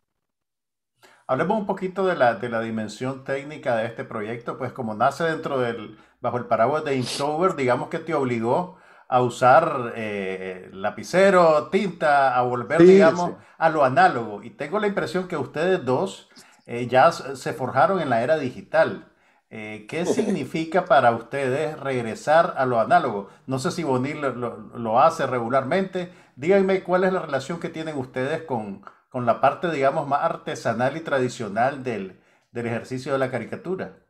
[1.27, 5.23] Hablemos un poquito de la, de la dimensión técnica de este proyecto, pues como nace
[5.23, 11.67] dentro del, bajo el paraguas de Inktober, digamos que te obligó a usar eh, lapicero,
[11.67, 14.41] tinta, a volver, digamos, a lo análogo.
[14.41, 16.29] Y tengo la impresión que ustedes dos
[16.65, 19.07] eh, ya se forjaron en la era digital.
[19.49, 23.29] Eh, ¿Qué significa para ustedes regresar a lo análogo?
[23.45, 26.11] No sé si Bonil lo, hace regularmente.
[26.35, 28.81] Díganme cuál es la relación que tienen ustedes con,
[29.13, 32.13] con la parte, digamos, más artesanal y tradicional del,
[32.51, 34.03] del ejercicio de la caricatura.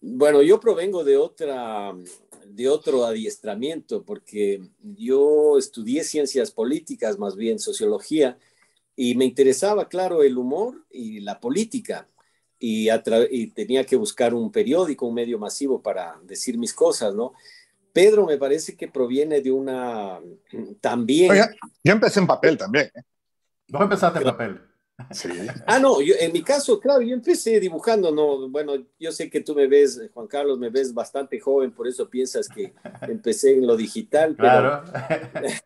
[0.00, 1.92] Bueno, yo provengo de otra,
[2.44, 8.36] de otro adiestramiento, porque yo estudié ciencias políticas, más bien sociología,
[8.96, 12.08] y me interesaba, claro, el humor y la política
[12.58, 12.88] y,
[13.54, 17.32] tenía que buscar un periódico, un medio masivo para decir mis cosas, ¿no?
[17.92, 20.18] Pedro me parece que proviene de una
[20.80, 21.32] también.
[21.84, 22.90] yo empecé en papel también.
[22.92, 23.02] ¿eh?
[23.68, 24.60] Vos empezaste en papel.
[25.10, 25.28] Sí.
[25.66, 29.40] Ah, no, yo, en mi caso, claro, yo empecé dibujando, no, bueno, yo sé que
[29.40, 33.66] tú me ves, Juan Carlos, me ves bastante joven, por eso piensas que empecé en
[33.66, 34.84] lo digital, pero...
[34.84, 34.84] Claro.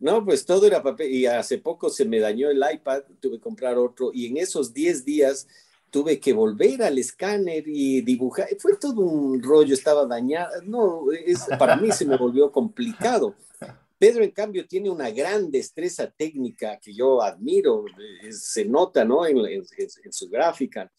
[0.01, 3.43] no, pues todo era papel, y hace poco se me dañó el iPad, tuve que
[3.43, 5.47] comprar otro, y en esos 10 días
[5.93, 8.49] tuve que volver al escáner y dibujar.
[8.59, 10.63] Fue todo un rollo, estaba dañado.
[10.65, 13.35] No, es, para mí se me volvió complicado.
[14.03, 17.85] Pedro, en cambio, tiene una gran destreza técnica que yo admiro,
[18.33, 19.25] se nota, ¿no?
[19.25, 19.65] En,
[20.11, 20.91] su gráfica.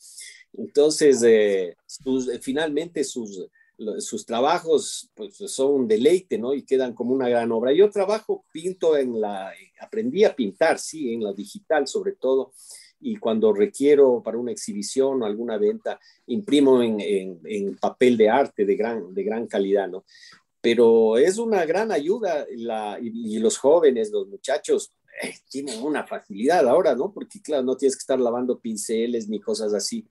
[0.53, 1.75] Entonces, eh,
[2.39, 3.45] finalmente sus,
[3.97, 6.53] sus trabajos pues, son un deleite, ¿no?
[6.53, 7.73] Y quedan como una gran obra.
[7.73, 12.53] Yo trabajo, pinto en la, aprendí a pintar, sí, en la digital sobre todo,
[13.01, 17.01] y cuando requiero para una exhibición o alguna venta, imprimo en,
[17.43, 20.05] en, papel de arte de gran, de gran calidad, ¿no?
[20.63, 26.65] Pero es una gran ayuda la, y, los jóvenes, los muchachos, eh, tienen una facilidad
[26.69, 27.11] ahora, ¿no?
[27.11, 30.07] Porque claro, no tienes que estar lavando pinceles ni cosas así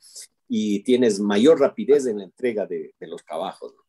[0.46, 3.72] y tienes mayor rapidez en la entrega de, de los trabajos.
[3.74, 3.82] ¿no?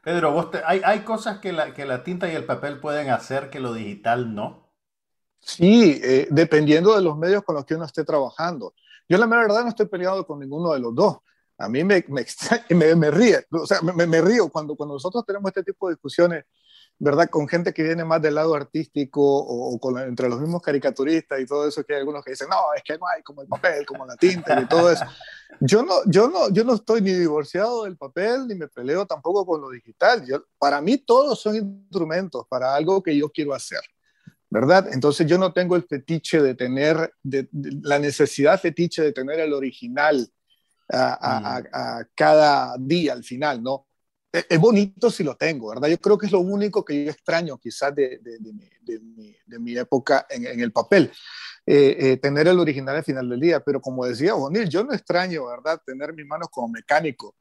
[0.00, 3.50] Pedro, vos hay, hay cosas que la, que la tinta y el papel pueden hacer
[3.50, 4.70] que lo digital no.
[5.40, 8.74] Sí, eh, dependiendo de los medios con los que uno esté trabajando.
[9.08, 11.16] Yo la verdad no estoy peleado con ninguno de los dos.
[11.60, 12.24] A mí me, me,
[12.70, 15.94] me, me ríe, o sea, me, me, río cuando, cuando nosotros tenemos este tipo de
[15.94, 16.44] discusiones,
[16.98, 17.28] ¿verdad?
[17.28, 21.46] Con gente que viene más del lado artístico o, con, entre los mismos caricaturistas y
[21.46, 23.84] todo eso, que hay algunos que dicen, no, es que no hay como el papel,
[23.84, 25.04] como la tinta y todo eso.
[25.60, 29.44] Yo no, yo no, yo no estoy ni divorciado del papel, ni me peleo tampoco
[29.44, 30.24] con lo digital.
[30.26, 33.80] Yo, para mí todos son instrumentos para algo que yo quiero hacer.
[34.50, 34.88] ¿verdad?
[34.92, 39.52] Entonces yo no tengo el fetiche de tener, de, la necesidad fetiche de tener el
[39.52, 40.28] original
[40.92, 43.86] a, a, cada día al final, ¿no?
[44.32, 45.88] Es, es, bonito si lo tengo, ¿verdad?
[45.88, 50.26] Yo creo que es lo único que yo extraño quizás de, de mi, mi, época
[50.28, 51.10] en, en, el papel.
[51.66, 54.92] Eh, eh, tener el original al final del día, pero como decía Bonil, yo no
[54.92, 55.80] extraño, ¿verdad?
[55.84, 57.34] Tener mis manos como mecánico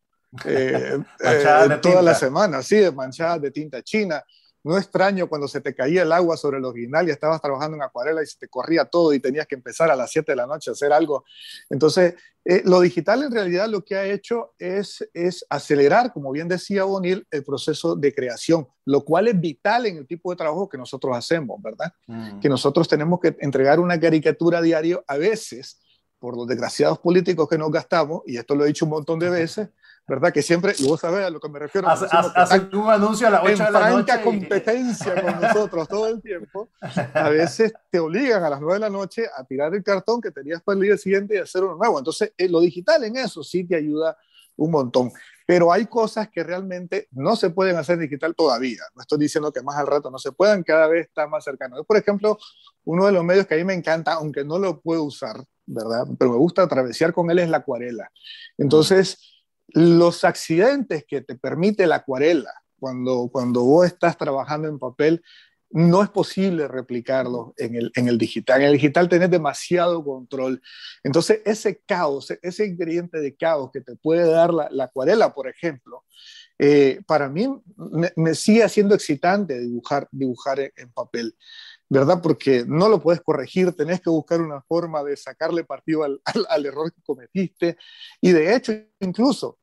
[0.46, 1.00] eh,
[1.82, 4.24] toda la semana, sí, manchadas de tinta china,
[4.63, 7.84] no extraño cuando se te caía el agua sobre el original y estabas trabajando en
[7.84, 10.48] acuarela y se te corría todo y tenías que empezar a las 7 de la
[10.48, 11.24] noche a hacer algo.
[11.69, 16.48] Entonces, eh, lo digital en realidad lo que ha hecho es, es acelerar, como bien
[16.48, 20.67] decía Bonil, el proceso de creación, lo cual es vital en el tipo de trabajo
[20.67, 21.93] que nosotros hacemos, ¿verdad?
[22.08, 22.39] Mm.
[22.39, 25.80] Que nosotros tenemos que entregar una caricatura diario a veces
[26.19, 29.30] por los desgraciados políticos que nos gastamos, y esto lo he dicho un montón de
[29.30, 29.69] veces,
[30.10, 30.34] ¿verdad?
[30.34, 31.88] Que siempre, y vos sabés a lo que me refiero.
[31.88, 34.22] Hacen un anuncio a las 8 de la noche.
[34.24, 36.69] competencia con nosotros todo el tiempo.
[37.13, 40.32] A veces te obligan a las 9 de la noche a tirar el cartón que
[40.32, 42.00] tenías para el día siguiente y hacer uno nuevo.
[42.00, 44.17] Entonces, eh, lo digital en eso sí te ayuda
[44.56, 45.12] un montón.
[45.45, 48.82] Pero hay cosas que realmente no se pueden hacer digital todavía.
[48.95, 51.84] No estoy diciendo que más al rato no se puedan, cada vez está más cercano.
[51.84, 52.38] Por ejemplo,
[52.84, 56.05] uno de los medios que a mí me encanta, aunque no lo puedo usar, ¿verdad?
[56.18, 58.12] Pero me gusta atravesar con él es la acuarela.
[58.57, 59.39] Entonces,
[59.74, 65.22] los accidentes que te permite la acuarela cuando, cuando vos estás trabajando en papel,
[65.72, 68.61] no es posible replicarlo en el, en el digital.
[68.61, 70.61] En el digital tenés demasiado control.
[71.03, 76.05] Entonces, ese caos, ese ingrediente de caos que te puede dar la, acuarela, por ejemplo,
[76.57, 77.47] eh, para mí
[78.15, 81.36] me, sigue siendo excitante dibujar, dibujar en, papel.
[81.88, 82.20] ¿verdad?
[82.22, 86.65] Porque no lo puedes corregir, tenés que buscar una forma de sacarle partido al, al,
[86.65, 87.78] error que cometiste.
[88.22, 89.59] Y de hecho, incluso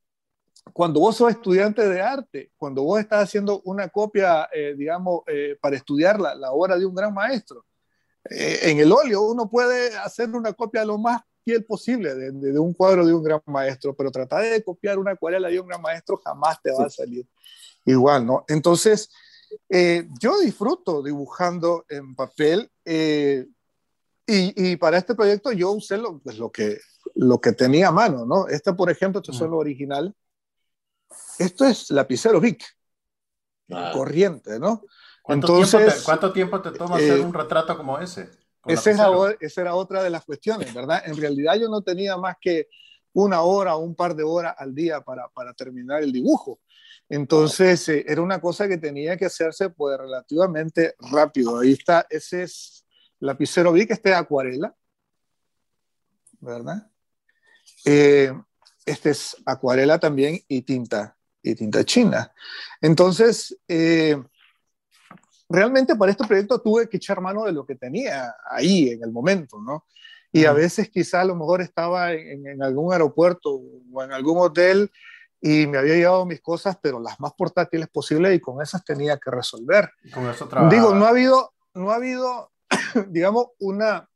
[0.73, 5.57] cuando vos sos estudiante de arte, cuando vos estás haciendo una copia, eh, digamos, eh,
[5.61, 7.65] para estudiar la, la, obra de un gran maestro,
[8.29, 12.59] eh, en el óleo uno puede hacer una copia lo más fiel posible de, de,
[12.59, 15.81] un cuadro de un gran maestro, pero tratar de copiar una acuarela de un gran
[15.81, 17.25] maestro jamás te va a salir
[17.85, 18.43] igual, ¿no?
[18.49, 19.09] Entonces,
[19.69, 23.47] eh, yo disfruto dibujando en papel eh,
[24.25, 26.79] y, y, para este proyecto yo usé lo, pues, lo, que,
[27.15, 28.47] lo que tenía a mano, ¿no?
[28.49, 30.13] Este, por ejemplo, este es lo original.
[31.39, 32.63] Esto es lapicero Vic,
[33.71, 33.91] ah.
[33.93, 34.83] corriente, ¿no?
[35.21, 38.29] ¿Cuánto, Entonces, tiempo te, ¿Cuánto tiempo te toma hacer eh, un retrato como ese?
[38.65, 39.07] Esa era,
[39.39, 41.01] esa era otra de las cuestiones, ¿verdad?
[41.05, 42.67] En realidad yo no tenía más que
[43.13, 46.59] una hora o un par de horas al día para, para terminar el dibujo.
[47.09, 51.59] Entonces, eh, era una cosa que tenía que hacerse pues relativamente rápido.
[51.59, 52.85] Ahí está, ese es
[53.19, 54.75] lapicero Vic, este es acuarela,
[56.39, 56.91] ¿verdad?
[57.85, 58.33] Eh,
[58.87, 62.31] este es acuarela también y tinta, y tinta china.
[62.81, 64.17] Entonces, eh,
[65.49, 69.11] realmente para este proyecto tuve que echar mano de lo que tenía ahí en el
[69.11, 69.85] momento, ¿no?
[70.31, 73.61] Y a veces quizá a lo mejor estaba en, en algún aeropuerto
[73.91, 74.91] o en algún hotel
[75.41, 79.17] y me había llevado mis cosas, pero las más portátiles posibles y con esas tenía
[79.17, 79.89] que resolver.
[80.13, 82.51] Con eso Digo, no ha habido, no ha habido,
[83.07, 84.09] digamos, una,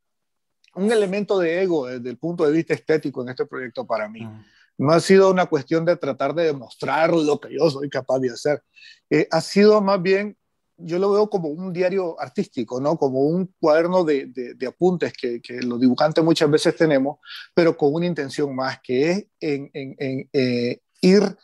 [0.76, 4.26] un elemento de ego desde el punto de vista estético en este proyecto para mí.
[4.26, 4.44] Mm.
[4.78, 8.32] No ha sido una cuestión de tratar de demostrar lo que yo soy capaz de
[8.32, 8.64] hacer.
[9.10, 10.38] Eh, ha sido más bien,
[10.78, 12.98] yo lo veo como un diario artístico, ¿no?
[12.98, 17.20] Como un cuaderno de, de, apuntes que, que, los dibujantes muchas veces tenemos,
[17.54, 21.38] pero con una intención más, que es en, en, en eh, ir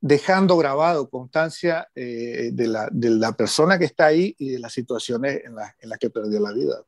[0.00, 4.74] dejando grabado constancia eh, de, la, de, la, persona que está ahí y de las
[4.74, 6.84] situaciones en, la, en las que perdió la vida.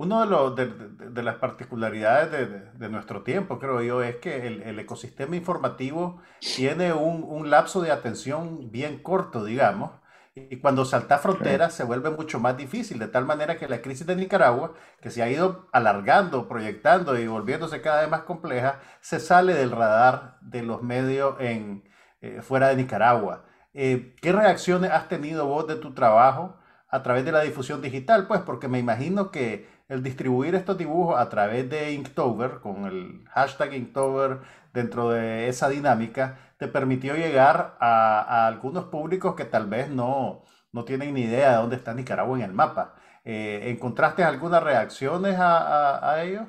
[0.00, 0.66] Uno de, los, de,
[1.10, 6.92] de las particularidades de, nuestro tiempo, creo yo, es que el, el ecosistema informativo tiene
[6.92, 9.90] un, un, lapso de atención bien corto, digamos,
[10.36, 14.06] y cuando salta fronteras se vuelve mucho más difícil, de tal manera que la crisis
[14.06, 19.18] de Nicaragua, que se ha ido alargando, proyectando y volviéndose cada vez más compleja, se
[19.18, 21.82] sale del radar de los medios en,
[22.20, 23.46] eh, fuera de Nicaragua.
[23.74, 26.56] Eh, ¿Qué reacciones has tenido vos de tu trabajo
[26.88, 28.28] a través de la difusión digital?
[28.28, 33.24] Pues porque me imagino que el distribuir estos dibujos a través de Inktober, con el
[33.30, 34.40] hashtag Inktober
[34.72, 40.84] dentro de esa dinámica, te permitió llegar a, algunos públicos que tal vez no, no
[40.84, 42.94] tienen ni idea de dónde está Nicaragua en el mapa.
[43.24, 46.46] Eh, ¿Encontraste algunas reacciones a, a, ellos?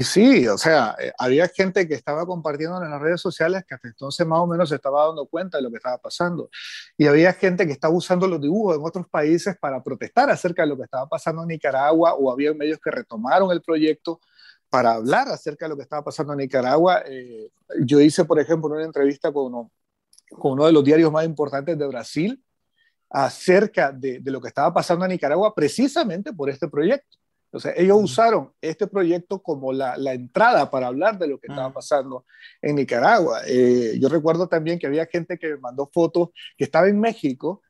[0.00, 3.74] Y sí, o sea, eh, había gente que estaba compartiendo en las redes sociales que
[3.74, 6.50] hasta entonces más o menos se estaba dando cuenta de lo que estaba pasando.
[6.96, 10.68] Y había gente que estaba usando los dibujos en otros países para protestar acerca de
[10.68, 14.20] lo que estaba pasando en Nicaragua o había medios que retomaron el proyecto
[14.70, 17.02] para hablar acerca de lo que estaba pasando en Nicaragua.
[17.04, 19.72] Eh, yo hice, por ejemplo, una entrevista con uno,
[20.30, 22.40] con uno de los diarios más importantes de Brasil
[23.10, 27.18] acerca de, de, lo que estaba pasando en Nicaragua precisamente por este proyecto.
[27.50, 31.46] O sea, ellos usaron este proyecto como la, la entrada para hablar de lo que
[31.48, 32.26] estaba pasando
[32.60, 33.40] en Nicaragua.
[33.46, 37.62] Eh, yo recuerdo también que había gente que me mandó fotos que estaba en México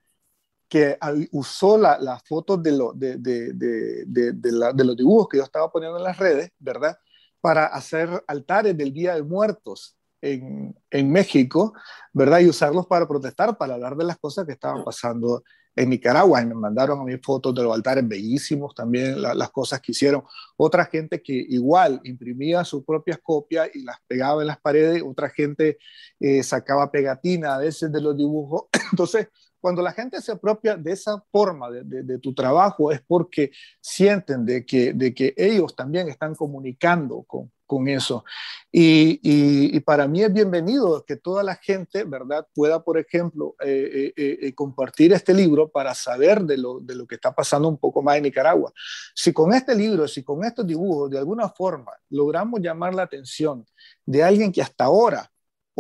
[0.69, 0.99] que
[1.33, 5.45] usó las la fotos de, lo, de, de, de, la, de, los dibujos que yo
[5.45, 6.99] estaba poniendo en las redes, ¿verdad?
[7.41, 11.73] Para hacer altares del Día de Muertos en, en, México,
[12.13, 12.41] ¿verdad?
[12.41, 15.43] Y usarlos para protestar, para hablar de las cosas que estaban pasando
[15.79, 16.43] en Nicaragua.
[16.43, 20.25] Y me mandaron a mí fotos de los altares bellísimos, también las cosas que hicieron.
[20.57, 25.31] Otra gente que igual imprimía sus propias copias y las pegaba en las paredes, otra
[25.31, 25.79] gente
[26.21, 28.65] eh, sacaba pegatina a veces de los dibujos.
[28.93, 29.29] Entonces,
[29.61, 33.51] cuando la gente se apropia de esa forma de, tu trabajo es porque
[33.81, 38.25] sienten de que, de que ellos también están comunicando con, con eso.
[38.73, 44.13] Y, y, para mí es bienvenido que toda la gente, ¿verdad?, pueda, por ejemplo, eh,
[44.17, 47.77] eh, eh, compartir este libro para saber de lo, de lo que está pasando un
[47.77, 48.73] poco más en Nicaragua.
[49.15, 53.67] Si con este libro, si con estos dibujos, de alguna forma, logramos llamar la atención
[54.05, 55.31] de alguien que hasta ahora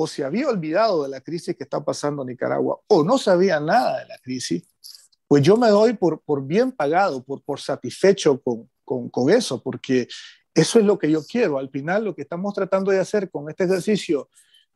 [0.00, 3.58] o se había olvidado de la crisis que está pasando en Nicaragua o no sabía
[3.58, 4.62] nada de la crisis,
[5.26, 10.06] pues yo me doy por, bien pagado, por, por satisfecho con, con, eso, porque
[10.54, 11.58] eso es lo que yo quiero.
[11.58, 14.28] Al final lo que estamos tratando de hacer con este ejercicio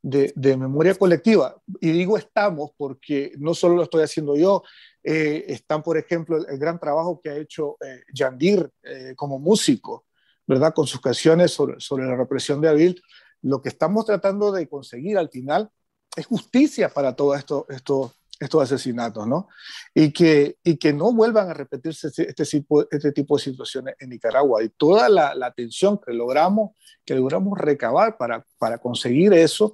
[0.03, 4.65] de, memoria colectiva, y digo estamos porque no solo lo estoy haciendo yo,
[5.05, 10.05] eh, están, por ejemplo, el, gran trabajo que ha hecho eh, Yandir eh, como músico,
[10.49, 10.75] ¿verdad?
[10.75, 13.01] Con sus canciones sobre, sobre la represión de Avil
[13.43, 15.71] lo que estamos tratando de conseguir al final
[16.17, 19.49] es justicia para todos estos, estos, estos asesinatos, ¿no?
[19.95, 23.95] Y que, y que no vuelvan a repetirse este, este tipo, este tipo de situaciones
[23.99, 24.63] en Nicaragua.
[24.63, 26.73] Y toda la, la atención que logramos,
[27.05, 29.73] que logramos recabar para, para conseguir eso,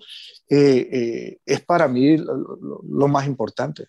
[0.49, 3.89] eh, eh, es para mí lo, más importante.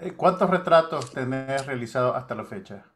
[0.00, 2.86] Eh, ¿Cuántos retratos tenés realizados hasta la fecha?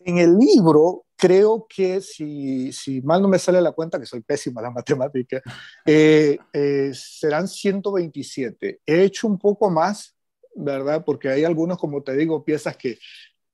[0.00, 4.20] En el libro, creo que si, si, mal no me sale la cuenta, que soy
[4.20, 5.42] pésima la matemática,
[5.84, 8.80] eh, eh, serán 127.
[8.84, 10.14] He hecho un poco más,
[10.54, 11.04] ¿verdad?
[11.04, 12.98] Porque hay algunos, como te digo, piezas que,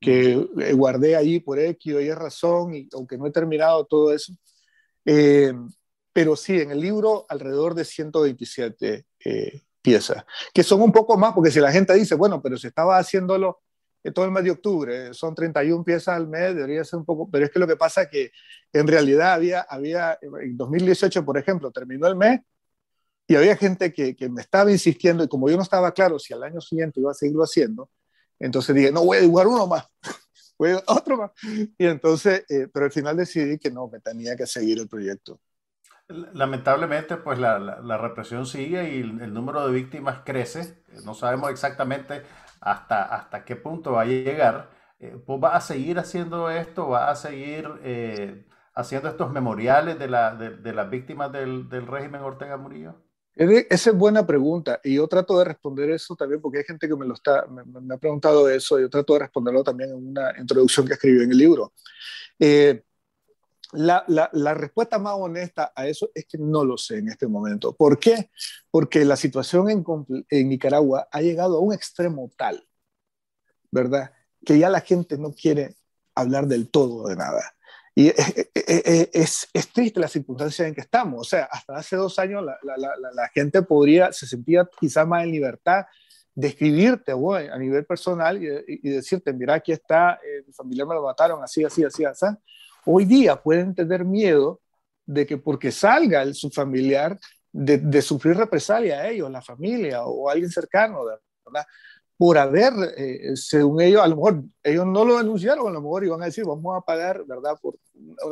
[0.00, 0.34] que
[0.74, 4.32] guardé ahí por X o Y razón, y aunque no he terminado todo eso.
[5.04, 5.52] Eh,
[6.12, 9.06] pero sí, en el libro alrededor de 127
[9.80, 12.98] piezas, que son un poco más, porque si la gente dice, bueno, pero si estaba
[12.98, 13.60] haciéndolo
[14.10, 17.44] todo el mes de octubre, son 31 piezas al mes, debería ser un poco, pero
[17.44, 18.32] es que lo que pasa es que
[18.72, 22.40] en realidad había, había en 2018, por ejemplo, terminó el mes
[23.28, 26.34] y había gente que, que, me estaba insistiendo y como yo no estaba claro si
[26.34, 27.90] al año siguiente iba a seguirlo haciendo,
[28.40, 29.86] entonces dije, no, voy a dibujar uno más,
[30.58, 31.30] voy a otro más.
[31.78, 35.40] Y entonces, eh, pero al final decidí que no, me tenía que seguir el proyecto.
[36.08, 40.82] Lamentablemente, pues la, la, la represión sigue y el, el número de víctimas crece.
[41.04, 42.22] No sabemos exactamente
[42.62, 47.10] hasta, hasta qué punto va a llegar, eh, pues va a seguir haciendo esto, va
[47.10, 52.94] a seguir eh, haciendo estos memoriales de, la, de, las víctimas del, régimen Ortega Murillo?
[53.34, 56.94] Esa es buena pregunta y yo trato de responder eso también porque hay gente que
[56.94, 60.38] me lo está me, ha preguntado eso y yo trato de responderlo también en una
[60.38, 61.72] introducción que escribí en el libro.
[62.38, 62.82] Eh,
[63.72, 67.74] la, respuesta más honesta a eso es que no lo sé en este momento.
[67.74, 68.30] ¿Por qué?
[68.70, 72.66] Porque la situación en, Nicaragua ha llegado a un extremo tal,
[73.70, 74.12] ¿verdad?
[74.44, 75.76] Que ya la gente no quiere
[76.14, 77.42] hablar del todo de nada.
[77.94, 78.48] Y es,
[79.12, 81.20] es, es triste la circunstancia en que estamos.
[81.20, 85.86] O sea, hasta hace dos años la, gente podría, se sentía quizá más en libertad
[86.34, 90.94] de escribirte a nivel personal y, y, decirte, mira, aquí está, eh, mi familia me
[90.94, 92.26] lo mataron, así, así, así, así
[92.86, 94.60] hoy día pueden tener miedo
[95.06, 97.18] de que porque salga el, su familiar,
[97.52, 101.66] de, sufrir represalia a ellos, la familia o alguien cercano, ¿verdad?
[102.16, 106.04] Por haber, eh, según ellos, a lo mejor ellos no lo denunciaron, a lo mejor
[106.04, 107.58] iban a decir, vamos a pagar, ¿verdad?
[107.60, 107.78] Por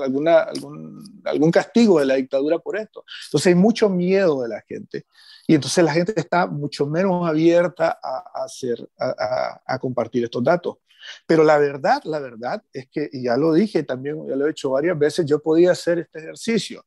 [0.01, 3.05] alguna, algún, algún castigo de la dictadura por esto.
[3.27, 5.07] Entonces hay mucho miedo de la gente
[5.47, 10.77] y entonces la gente está mucho menos abierta a, hacer, a, a compartir estos datos.
[11.27, 14.51] Pero la verdad, la verdad es que, y ya lo dije también, ya lo he
[14.51, 16.85] hecho varias veces, yo podía hacer este ejercicio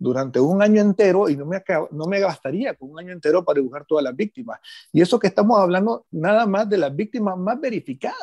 [0.00, 3.60] durante un año entero y no me, no me gastaría con un año entero para
[3.60, 4.58] dibujar todas las víctimas.
[4.90, 8.16] Y eso que estamos hablando nada más de las víctimas más verificadas,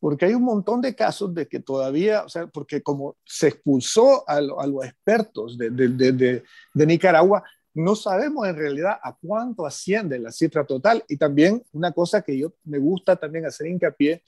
[0.00, 4.28] porque hay un montón de casos de que todavía, o sea, porque como se expulsó
[4.28, 6.42] a, a los expertos de, de, de,
[6.74, 11.04] de, Nicaragua, no sabemos en realidad a cuánto asciende la cifra total.
[11.08, 14.22] Y también una cosa que yo me gusta también hacer hincapié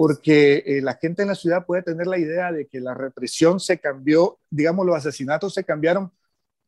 [0.00, 3.60] porque eh, la gente en la ciudad puede tener la idea de que la represión
[3.60, 6.10] se cambió, digamos, los asesinatos se cambiaron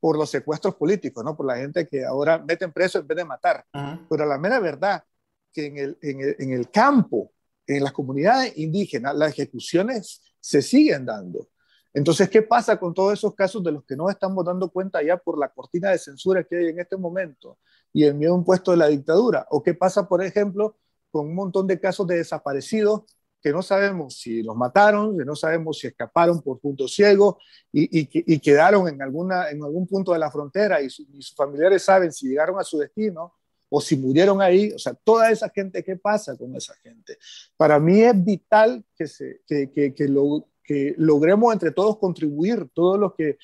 [0.01, 1.35] por los secuestros políticos, ¿no?
[1.35, 3.65] Por la gente que ahora meten preso en vez de matar.
[4.11, 5.03] Pero la mera verdad
[5.51, 7.33] que en el, en, el, en el campo,
[7.67, 11.49] en las comunidades indígenas, las ejecuciones se siguen dando.
[11.95, 15.17] Entonces, ¿qué pasa con todos esos casos de los que no estamos dando cuenta ya
[15.17, 17.57] por la cortina de censura que hay en este momento
[17.95, 19.47] y el miedo impuesto de la dictadura?
[19.49, 20.77] ¿O qué pasa, por ejemplo,
[21.11, 23.05] con un montón de casos de desaparecidos
[23.43, 27.39] que no sabemos si los mataron, que no sabemos si escaparon por punto ciego
[27.73, 31.21] y, y, y quedaron en, alguna, en algún punto de la frontera y, su, y,
[31.21, 33.35] sus familiares saben si llegaron a su destino
[33.69, 34.73] o si murieron ahí.
[34.73, 37.19] O sea, toda esa gente, ¿qué pasa con esa gente?
[37.57, 42.69] Para mí es vital que, se, que, que, que, lo, que logremos entre todos contribuir,
[42.73, 43.39] todos los que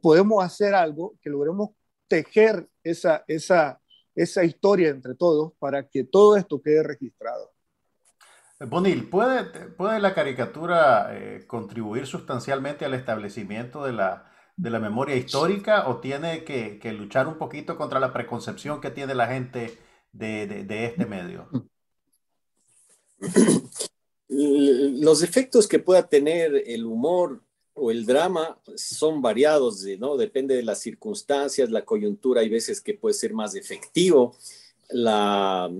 [0.00, 1.70] podemos hacer algo, que logremos
[2.08, 3.80] tejer esa, esa,
[4.14, 7.55] esa historia entre todos para que todo esto quede registrado.
[8.58, 15.14] Bonil, ¿puede, ¿puede la caricatura eh, contribuir sustancialmente al establecimiento de la, de la memoria
[15.14, 19.76] histórica o tiene que, que, luchar un poquito contra la preconcepción que tiene la gente
[20.12, 21.50] de, de, este medio?
[24.28, 27.42] Los efectos que pueda tener el humor
[27.74, 30.16] o el drama son variados, ¿no?
[30.16, 34.34] Depende de las circunstancias, la coyuntura, hay veces que puede ser más efectivo.
[34.88, 35.70] La,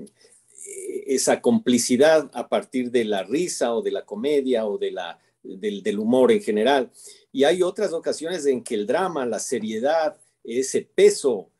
[1.06, 5.82] esa complicidad a partir de la risa o de la comedia o de la, del,
[5.82, 6.90] del, humor en general.
[7.32, 11.50] Y hay otras ocasiones en que el drama, la seriedad, ese peso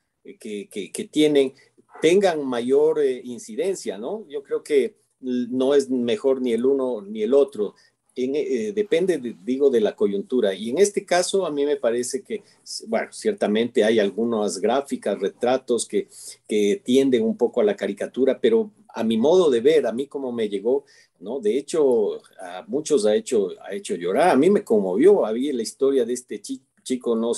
[0.41, 1.55] que, que, que tienen,
[2.01, 4.27] tengan mayor eh, incidencia, ¿no?
[4.29, 7.75] Yo creo que no es mejor ni el uno ni el otro.
[8.15, 10.55] eh, depende, digo, de la coyuntura.
[10.55, 12.43] Y en este caso, a mí me parece que,
[12.89, 16.09] bueno, ciertamente hay algunas gráficas, retratos que,
[16.49, 20.07] que tienden un poco a la caricatura, pero a mi modo de ver, a mí
[20.07, 20.85] como me llegó,
[21.21, 21.39] ¿no?
[21.39, 23.51] De hecho, a muchos ha hecho,
[23.95, 24.31] llorar.
[24.31, 27.35] A mí me conmovió, había la historia de este chico no,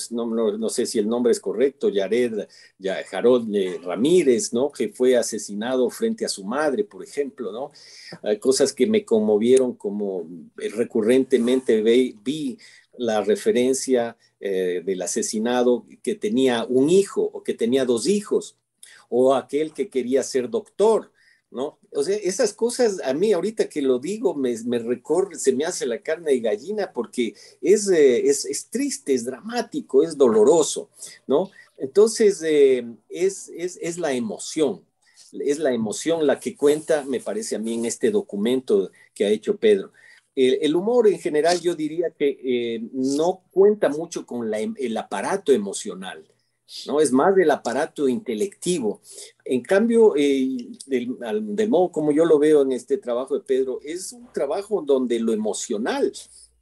[0.68, 2.46] sé si el nombre es correcto, Yared,
[2.78, 4.70] ya, Harold eh, Ramírez, ¿no?
[4.70, 7.72] Que fue asesinado frente a su madre, por ejemplo, ¿no?
[8.38, 10.28] Cosas que me conmovieron como
[10.60, 12.56] eh, recurrentemente vi,
[12.98, 18.56] la referencia eh, del asesinado que tenía un hijo o que tenía dos hijos,
[19.08, 21.10] o aquel que quería ser doctor,
[21.50, 21.78] ¿no?
[21.92, 25.64] O sea, esas cosas a mí ahorita que lo digo me, me recorre, se me
[25.64, 30.90] hace la carne de gallina porque es, eh, es, es, triste, es dramático, es doloroso,
[31.26, 31.50] ¿no?
[31.78, 34.84] Entonces, eh, es, es, es, la emoción,
[35.32, 39.30] es la emoción la que cuenta, me parece a mí, en este documento que ha
[39.30, 39.92] hecho Pedro.
[40.34, 45.50] El, humor en general yo diría que eh, no cuenta mucho con la, el aparato
[45.52, 46.24] emocional,
[46.86, 47.00] ¿no?
[47.00, 49.00] Es más del aparato intelectivo.
[49.44, 54.12] En cambio, eh, del, modo como yo lo veo en este trabajo de Pedro, es
[54.12, 56.12] un trabajo donde lo emocional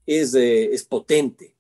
[0.06, 1.54] es, eh, es potente.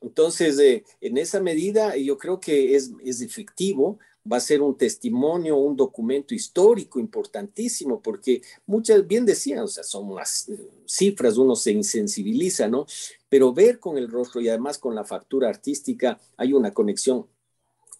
[0.00, 3.98] Entonces, eh, en esa medida, yo creo que es, es efectivo,
[4.30, 9.84] va a ser un testimonio, un documento histórico importantísimo, porque muchas, bien decían, o sea,
[9.84, 10.50] son unas
[10.86, 12.86] cifras, uno se insensibiliza, ¿no?
[13.28, 17.26] Pero ver con el rostro y además con la factura artística hay una conexión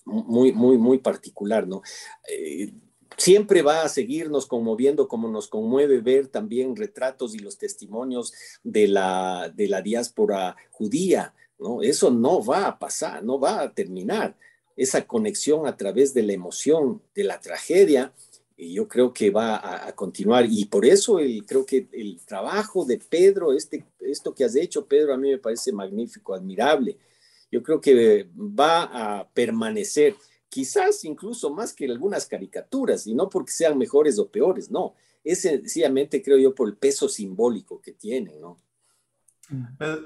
[0.04, 1.82] muy, muy, muy particular, ¿no?
[2.30, 2.72] Eh,
[3.16, 8.32] siempre va a seguirnos conmoviendo como nos conmueve ver también retratos y los testimonios
[8.62, 11.82] de la, de la diáspora judía, ¿no?
[11.82, 14.36] Eso no va a pasar, no va a terminar.
[14.76, 18.12] Esa conexión a través de la emoción, de la tragedia,
[18.56, 20.46] y yo creo que va a, continuar.
[20.48, 24.86] Y por eso el, creo que el trabajo de Pedro, este, esto que has hecho,
[24.86, 26.96] Pedro, a mí me parece magnífico, admirable
[27.54, 30.16] yo creo que va a permanecer,
[30.48, 35.42] quizás incluso más que algunas caricaturas, y no porque sean mejores o peores, no, es
[35.42, 38.58] sencillamente, creo yo, por el peso simbólico que tienen, ¿no?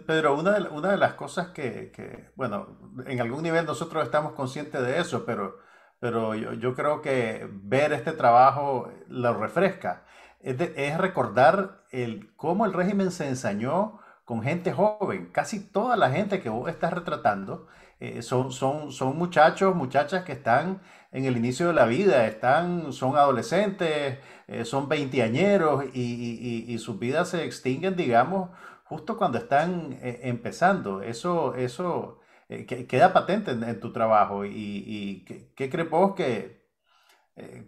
[0.07, 2.77] Pedro, una de, una de las cosas que, que, bueno,
[3.07, 5.57] en algún nivel nosotros estamos conscientes de eso, pero,
[6.01, 10.05] pero yo, yo creo que ver este trabajo lo refresca.
[10.41, 15.31] Es, es recordar el, cómo el régimen se ensañó con gente joven.
[15.33, 17.67] Casi toda la gente que vos estás retratando
[17.99, 22.93] eh, son, son, son muchachos, muchachas que están en el inicio de la vida, están,
[22.93, 28.51] son adolescentes, eh, son veinteañeros y, y, sus vidas se extinguen, digamos,
[28.85, 31.01] justo cuando están eh, empezando.
[31.01, 32.21] Eso, eso
[32.67, 34.45] queda patente en, tu trabajo.
[34.45, 35.25] ¿Y,
[35.57, 36.67] qué, crees vos que,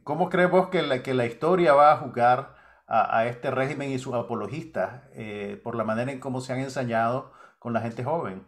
[0.05, 2.60] cómo crees vos que la, que la historia va a jugar?
[2.93, 7.33] A, este régimen y sus apologistas eh, por la manera en cómo se han ensañado
[7.61, 8.45] con la gente joven?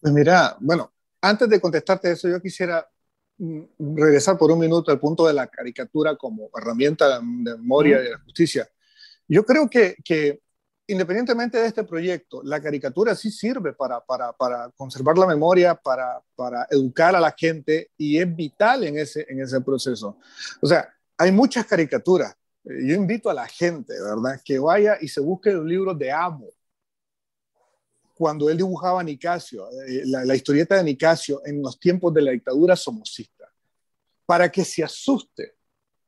[0.00, 2.86] Pues mira, bueno, antes de contestarte eso, yo quisiera
[3.38, 3.62] mm,
[3.96, 8.16] regresar por un minuto al punto de la caricatura como herramienta de memoria y de
[8.16, 8.68] justicia.
[9.28, 10.40] Yo creo que, que,
[10.88, 16.20] independientemente de este proyecto, la caricatura sí sirve para, para, para conservar la memoria, para,
[16.34, 20.18] para, educar a la gente y es vital en ese, en ese proceso.
[20.60, 25.20] O sea, hay muchas caricaturas, yo invito a la gente, ¿verdad?, que vaya y se
[25.20, 26.48] busque los libros de Amo.
[28.14, 32.30] Cuando él dibujaba a Nicasio, eh, la, historieta de Nicasio en los tiempos de la
[32.30, 33.52] dictadura somocista,
[34.24, 35.56] para que se asuste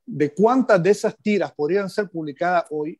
[0.06, 2.98] de cuántas de esas tiras podrían ser publicadas hoy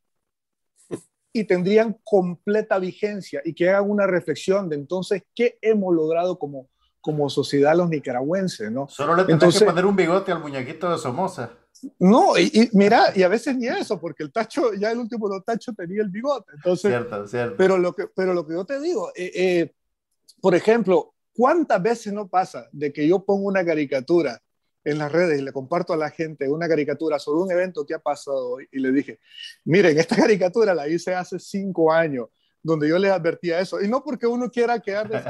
[1.33, 6.69] y tendrían completa vigencia y que hagan una reflexión de entonces qué hemos logrado como,
[7.01, 8.89] como sociedad los nicaragüenses, ¿no?
[8.89, 11.53] Solo le tendrás que poner un bigote al muñequito de Somoza.
[11.99, 15.41] No, y, mira, y a veces ni eso, porque el tacho, ya el último de
[15.43, 16.53] tacho tenía el bigote.
[16.55, 17.57] Entonces, cierto, cierto.
[17.57, 19.75] Pero lo que, pero lo que yo te digo, eh, eh,
[20.41, 24.41] por ejemplo, ¿cuántas veces no pasa de que yo pongo una caricatura
[24.87, 27.95] en las redes y le comparto a la gente una caricatura sobre un evento que
[27.95, 29.19] ha pasado hoy y le dije,
[29.65, 32.29] miren, esta caricatura la hice hace cinco años
[32.67, 33.81] donde yo les advertía eso.
[33.81, 35.21] Y no porque uno quiera quedar de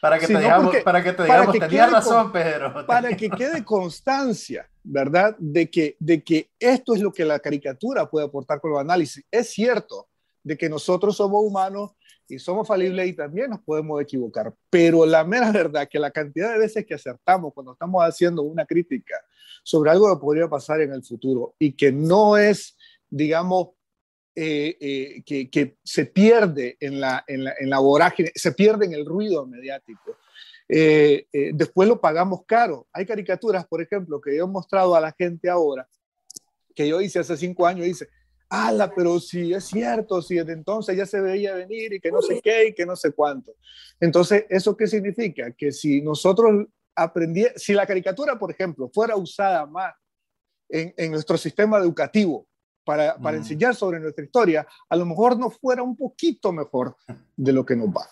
[0.00, 2.86] para que digamos, para que te digamos, tenías razón, Pedro.
[2.86, 5.36] Para que quede constancia, ¿verdad?
[5.38, 9.22] De que, de que esto es lo que la caricatura puede aportar con el análisis.
[9.30, 10.08] Es cierto
[10.42, 11.90] de que nosotros somos humanos
[12.26, 16.52] y somos falibles y también nos podemos equivocar, pero la mera verdad que la cantidad
[16.52, 19.16] de veces que acertamos cuando estamos haciendo una crítica
[19.62, 22.78] sobre algo que podría pasar en el futuro y que no es,
[23.10, 23.68] digamos,
[24.34, 28.86] eh, eh, que, que, se pierde en la, en, la, en la, vorágine, se pierde
[28.86, 30.16] en el ruido mediático.
[30.66, 32.88] Eh, después lo pagamos caro.
[32.94, 35.86] Hay caricaturas, por ejemplo, que yo he mostrado a la gente ahora,
[36.74, 38.08] que yo hice hace cinco años, dice,
[38.48, 42.22] ala, pero si es cierto, si desde entonces ya se veía venir y que no
[42.22, 43.54] sé qué y que no sé cuánto.
[44.00, 45.52] Entonces, ¿eso qué significa?
[45.52, 49.92] Que si nosotros aprendí, si la caricatura, por ejemplo, fuera usada más
[50.70, 52.48] en, en nuestro sistema educativo
[52.84, 53.40] para, para mm.
[53.40, 56.96] enseñar sobre nuestra historia, a lo mejor no fuera un poquito mejor
[57.36, 58.06] de lo que nos va.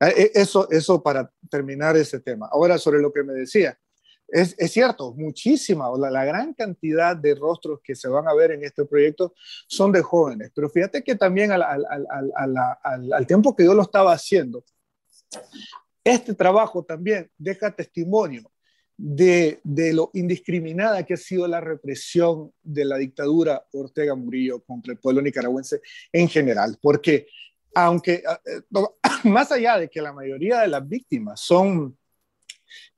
[0.00, 2.48] Eh, eh, eso, eso para terminar ese tema.
[2.50, 3.78] Ahora, sobre lo que me decía,
[4.28, 8.52] es, es cierto, muchísima, la, la, gran cantidad de rostros que se van a ver
[8.52, 9.34] en este proyecto
[9.66, 13.82] son de jóvenes, pero fíjate que también al, al, al, al tiempo que yo lo
[13.82, 14.64] estaba haciendo,
[16.04, 18.50] este trabajo también deja testimonio
[19.02, 24.92] de, de, lo indiscriminada que ha sido la represión de la dictadura Ortega Murillo contra
[24.92, 25.80] el pueblo nicaragüense
[26.12, 27.26] en general, porque
[27.74, 28.60] aunque eh,
[29.24, 31.96] más allá de que la mayoría de las víctimas son,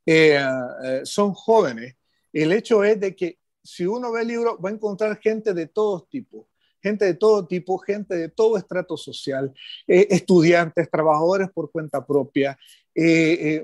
[0.05, 0.45] eh,
[0.85, 1.95] eh, son jóvenes,
[2.33, 5.69] el hecho es de que si uno ve el libro va a encontrar gente de
[5.69, 6.49] todos tipos,
[6.83, 9.55] gente de todo tipo, gente de todo estrato social,
[9.87, 12.59] estudiantes, trabajadores por cuenta propia,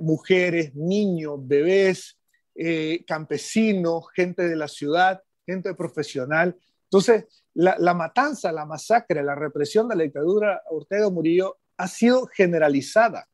[0.01, 2.18] mujeres, niños, bebés,
[3.07, 6.57] campesinos, gente de la ciudad, gente profesional.
[6.85, 13.29] Entonces, la, matanza, la masacre, la represión de la dictadura Ortega Murillo ha sido generalizada.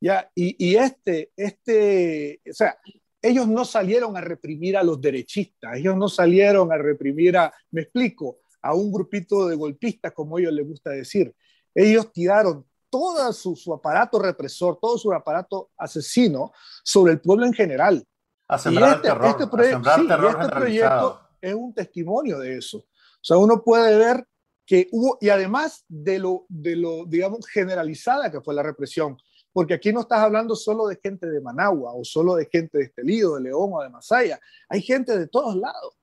[0.00, 0.30] ¿ya?
[0.34, 2.78] Y, este, este, o sea,
[3.22, 7.82] ellos no salieron a reprimir a los derechistas, ellos no salieron a reprimir a, me
[7.82, 11.34] explico, a un grupito de golpistas, como ellos les gusta decir.
[11.74, 16.52] Ellos tiraron todo su, aparato represor, todo su aparato asesino
[16.82, 18.06] sobre el pueblo en general.
[18.48, 22.78] A sembrar este, terror, este, este proyecto es un testimonio de eso.
[22.78, 24.26] O sea, uno puede ver
[24.64, 29.16] que hubo, y además de lo, de lo, digamos, generalizada que fue la represión,
[29.52, 32.84] porque aquí no estás hablando solo de gente de Managua o solo de gente de
[32.84, 34.38] Estelío, de León o de Masaya,
[34.68, 35.94] hay gente de todos lados,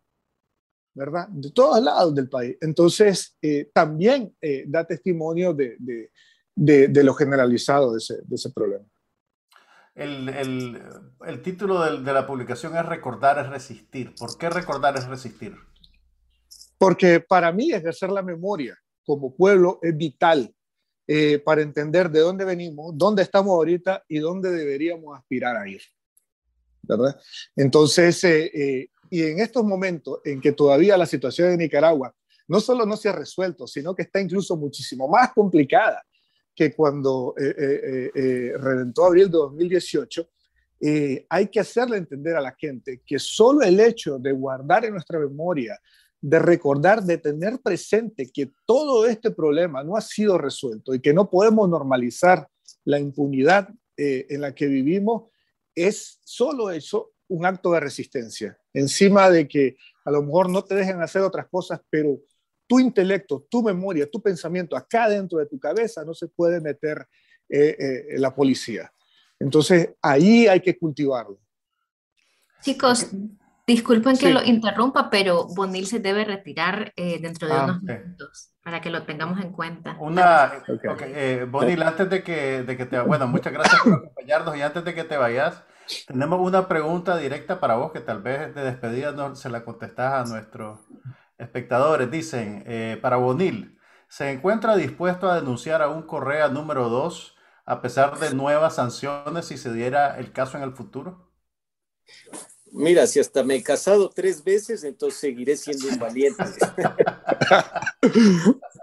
[0.95, 1.27] ¿verdad?
[1.29, 2.57] De todos lados del país.
[2.61, 8.49] Entonces, eh, también eh, da testimonio de, de, de, lo generalizado de ese, de ese
[8.49, 8.85] problema.
[9.95, 10.81] El, el,
[11.25, 14.13] el título de, de la publicación es Recordar es resistir.
[14.15, 15.55] ¿Por qué recordar es resistir?
[16.77, 20.53] Porque para mí ejercer la memoria como pueblo es vital
[21.05, 25.81] eh, para entender de dónde venimos, dónde estamos ahorita y dónde deberíamos aspirar a ir.
[26.81, 27.19] ¿verdad?
[27.55, 32.13] Entonces, eh, eh, y en estos momentos en que todavía la situación de Nicaragua
[32.47, 36.03] no solo no se ha resuelto, sino que está incluso muchísimo más complicada
[36.55, 40.29] que cuando reventó abril de 2018,
[41.29, 45.19] hay que hacerle entender a la gente que solo el hecho de guardar en nuestra
[45.19, 45.79] memoria
[46.23, 51.13] de recordar, de tener presente que todo este problema no ha sido resuelto y que
[51.13, 52.47] no podemos normalizar
[52.85, 55.29] la impunidad eh, en la que vivimos,
[55.75, 58.57] es solo eso un acto de resistencia.
[58.73, 59.75] Encima de que
[60.05, 62.21] a lo mejor no te dejen hacer otras cosas, pero
[62.68, 67.07] tu intelecto, tu memoria, tu pensamiento acá dentro de tu cabeza no se puede meter
[67.49, 68.91] eh, eh, la policía.
[69.39, 71.39] Entonces ahí hay que cultivarlo.
[72.61, 73.09] Chicos,
[73.66, 78.51] Disculpen que lo interrumpa, pero Bonil se debe retirar eh, dentro de ah, unos minutos
[78.61, 79.95] para que lo tengamos en cuenta.
[79.99, 80.51] Una,
[81.01, 82.99] eh, Bonil, antes de que, de que te...
[82.99, 85.64] Bueno, muchas gracias por acompañarnos y antes de que te vayas,
[86.07, 90.14] tenemos una pregunta directa para vos que tal vez de despedida no se la contestás
[90.14, 90.80] a nuestros
[91.38, 92.11] espectadores.
[92.11, 93.77] Dicen, eh, para Bonil,
[94.07, 99.45] ¿se encuentra dispuesto a denunciar a un Correa número 2 a pesar de nuevas sanciones
[99.45, 101.31] si se diera el caso en el futuro?
[102.71, 106.43] Mira, si hasta me he casado tres veces, entonces seguiré siendo un valiente.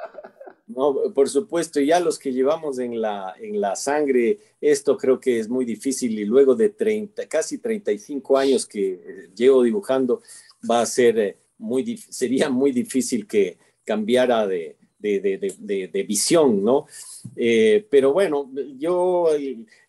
[0.71, 5.41] No, por supuesto, ya los que llevamos en la, en la sangre, esto creo que
[5.41, 10.23] es muy difícil y luego de 30, casi 35 años que eh, llevo dibujando,
[10.71, 16.87] va a ser eh, muy, sería muy difícil que cambiara de, de, visión, ¿no?
[17.37, 19.29] Eh, pero bueno, yo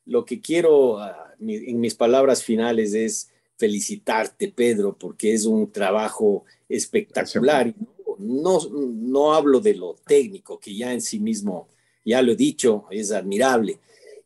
[0.05, 6.45] lo que quiero ah, en mis palabras finales es felicitarte, Pedro, porque es un trabajo
[6.67, 7.73] espectacular.
[8.17, 11.67] No, no hablo de lo técnico, que ya en sí mismo,
[12.03, 13.79] ya lo he dicho, es admirable.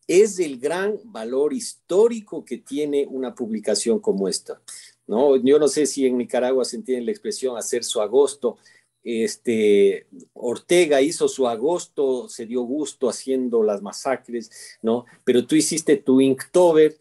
[0.08, 4.62] Es el gran valor histórico que tiene una publicación como esta.
[5.08, 5.36] ¿No?
[5.38, 8.58] Yo no sé si en Nicaragua se entiende la expresión hacer su agosto.
[9.04, 15.06] Este, Ortega hizo su agosto, se dio gusto haciendo las masacres, ¿no?
[15.24, 16.98] Pero tú hiciste tu Inktober,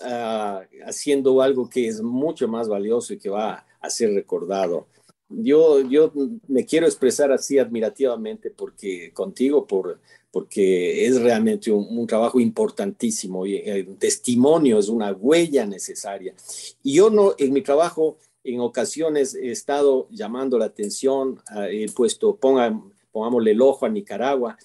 [0.00, 4.86] Ah, haciendo algo que es mucho más valioso y que va a ser recordado.
[5.28, 6.12] Yo, yo
[6.46, 10.00] me quiero expresar así admirativamente porque contigo, por,
[10.30, 16.34] porque es realmente un, trabajo importantísimo y el testimonio es una huella necesaria.
[16.82, 22.36] Y yo no, en mi trabajo en ocasiones he estado llamando la atención, he puesto,
[22.36, 22.78] ponga,
[23.10, 24.56] pongámosle el ojo a Nicaragua,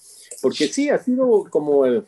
[0.41, 2.05] porque sí, ha sido como el,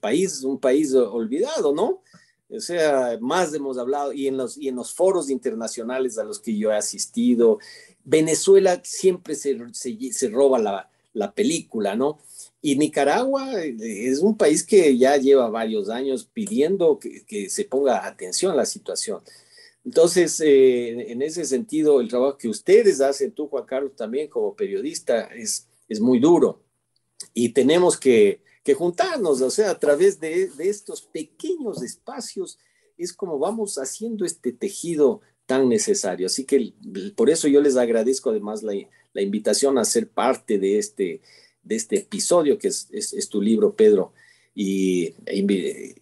[0.00, 2.00] país, un país olvidado, ¿no?
[2.48, 6.38] O sea, más hemos hablado y en los, y en los foros internacionales a los
[6.38, 7.58] que yo he asistido,
[8.04, 12.18] Venezuela siempre se, se, roba la, la película, ¿no?
[12.60, 17.64] Y Nicaragua eh, es un país que ya lleva varios años pidiendo que, que se
[17.64, 19.22] ponga atención a la situación.
[19.84, 24.54] Entonces, eh, en ese sentido, el trabajo que ustedes hacen, tú, Juan Carlos, también como
[24.56, 26.62] periodista, es, es muy duro.
[27.34, 32.58] Y tenemos que, que juntarnos, o sea, a través de, de, estos pequeños espacios,
[32.96, 36.26] es como vamos haciendo este tejido tan necesario.
[36.26, 36.72] Así que
[37.14, 38.72] por eso yo les agradezco además la,
[39.14, 41.22] la invitación a ser parte de este,
[41.62, 44.12] de este episodio que es, es, tu libro, Pedro,
[44.54, 45.14] y,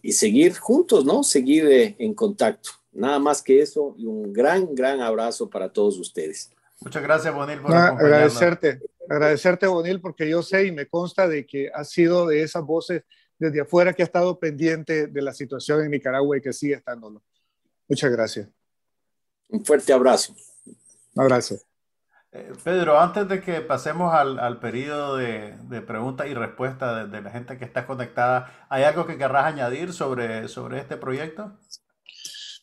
[0.02, 1.22] y, seguir juntos, ¿no?
[1.22, 2.70] Seguir eh, en contacto.
[2.92, 6.50] Nada más que eso y un gran, gran abrazo para todos ustedes.
[6.80, 11.70] Muchas gracias, Bonil, por Agradecerte, agradecerte, Bonil, porque yo sé y me consta de que
[11.72, 13.04] has sido de esas voces
[13.38, 17.22] desde afuera que ha estado pendiente de la situación en Nicaragua y que sigue estándolo.
[17.88, 18.48] Muchas gracias.
[19.48, 20.34] Un fuerte abrazo.
[21.14, 21.58] Un abrazo.
[22.34, 27.20] Eh, Pedro, antes de que pasemos al, al periodo de, de preguntas y respuestas de,
[27.20, 31.58] la gente que está conectada, ¿hay algo que querrás añadir sobre, sobre este proyecto?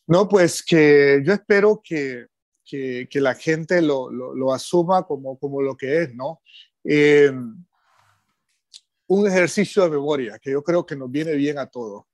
[0.07, 2.25] No, pues que yo espero que,
[2.65, 6.41] que, la gente lo, lo, lo, asuma como, como lo que es, ¿no?
[6.83, 7.31] Eh,
[9.05, 12.05] un ejercicio de memoria que yo creo que nos viene bien a todos.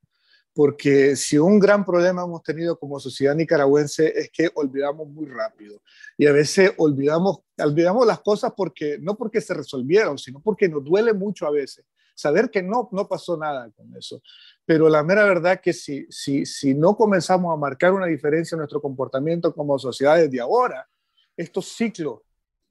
[0.55, 5.81] Porque si un gran problema hemos tenido como sociedad nicaragüense es que olvidamos muy rápido.
[6.17, 10.83] Y a veces olvidamos, olvidamos las cosas porque, no porque se resolvieron, sino porque nos
[10.83, 11.85] duele mucho a veces
[12.15, 14.21] saber que no, no pasó nada con eso.
[14.65, 18.59] Pero la mera verdad que si, si, si no comenzamos a marcar una diferencia en
[18.59, 20.87] nuestro comportamiento como sociedad desde ahora,
[21.35, 22.21] estos ciclos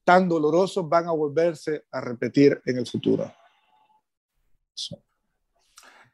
[0.03, 3.31] tan dolorosos van a volverse a repetir en el futuro.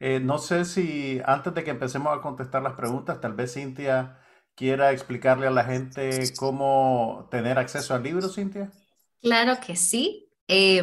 [0.00, 4.18] Eh, no sé si antes de que empecemos a contestar las preguntas, tal vez Cintia
[4.54, 8.70] quiera explicarle a la gente cómo tener acceso al libro, Cintia.
[9.22, 10.26] Claro que sí.
[10.48, 10.82] Eh,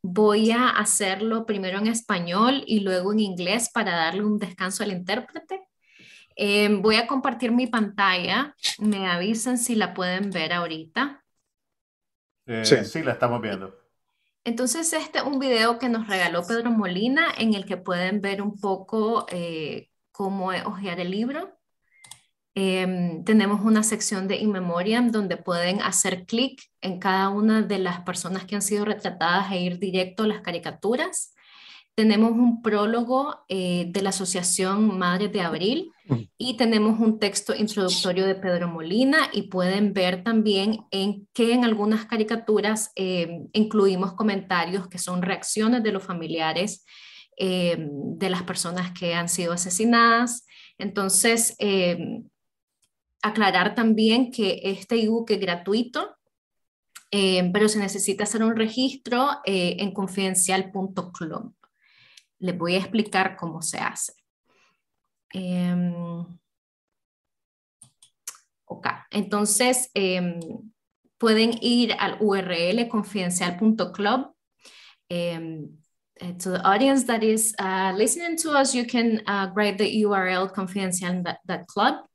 [0.00, 4.92] voy a hacerlo primero en español y luego en inglés para darle un descanso al
[4.92, 5.60] intérprete.
[6.36, 8.54] Eh, voy a compartir mi pantalla.
[8.78, 11.22] Me avisan si la pueden ver ahorita.
[12.46, 12.84] Eh, sí.
[12.84, 13.81] sí, la estamos viendo.
[14.44, 18.42] Entonces, este es un video que nos regaló Pedro Molina en el que pueden ver
[18.42, 21.56] un poco eh, cómo es hojear el libro.
[22.54, 27.78] Eh, tenemos una sección de In Memoriam donde pueden hacer clic en cada una de
[27.78, 31.34] las personas que han sido retratadas e ir directo a las caricaturas.
[31.94, 35.92] Tenemos un prólogo eh, de la Asociación Madres de Abril
[36.38, 41.64] y tenemos un texto introductorio de Pedro Molina y pueden ver también en que en
[41.64, 46.84] algunas caricaturas eh, incluimos comentarios que son reacciones de los familiares
[47.36, 50.46] eh, de las personas que han sido asesinadas.
[50.78, 51.56] Entonces,
[53.22, 56.16] aclarar también que este ebook es gratuito,
[57.10, 61.54] eh, pero se necesita hacer un registro eh, en confidencial.club.
[62.42, 64.12] Les voy a explicar cómo se hace.
[65.32, 65.74] Eh,
[68.66, 70.40] ok, entonces em,
[71.18, 74.34] pueden ir al URL confidencial.club.
[75.08, 75.78] Em,
[76.16, 80.04] eh, to the audience that is uh, listening to us, you can uh, write the
[80.04, 82.06] URL confidencial.club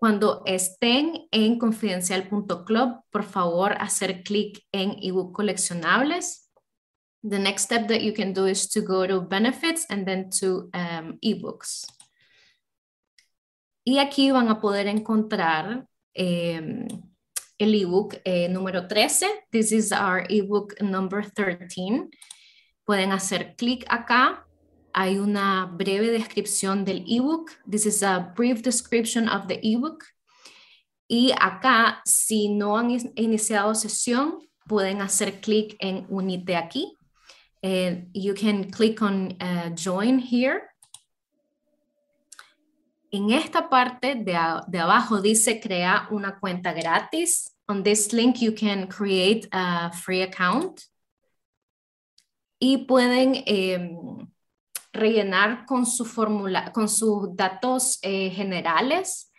[0.00, 6.49] Cuando estén en confidencial.club, por favor, hacer clic en ebook coleccionables.
[7.22, 10.70] The next step that you can do is to go to benefits and then to
[10.72, 11.86] um, ebooks.
[13.84, 16.86] Y aquí van a poder encontrar eh,
[17.58, 19.26] el ebook eh, número 13.
[19.50, 22.08] This is our ebook number 13.
[22.84, 24.46] Pueden hacer clic acá
[24.92, 27.50] hay una breve descripción del ebook.
[27.68, 30.04] This is a brief description of the ebook.
[31.08, 36.96] Y acá, si no han iniciado sesión, pueden hacer clic en Unite aquí.
[37.62, 40.62] And you can click on uh, Join here.
[43.12, 44.38] En esta parte de,
[44.68, 47.54] de abajo dice crear una cuenta gratis.
[47.68, 50.80] On this link, you can create a free account.
[52.58, 53.96] Y pueden eh,
[54.92, 59.32] rellenar con su fórmula, con sus datos eh, generales.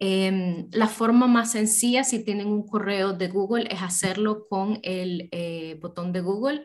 [0.00, 5.28] Eh, la forma más sencilla, si tienen un correo de Google, es hacerlo con el
[5.32, 6.64] eh, botón de Google.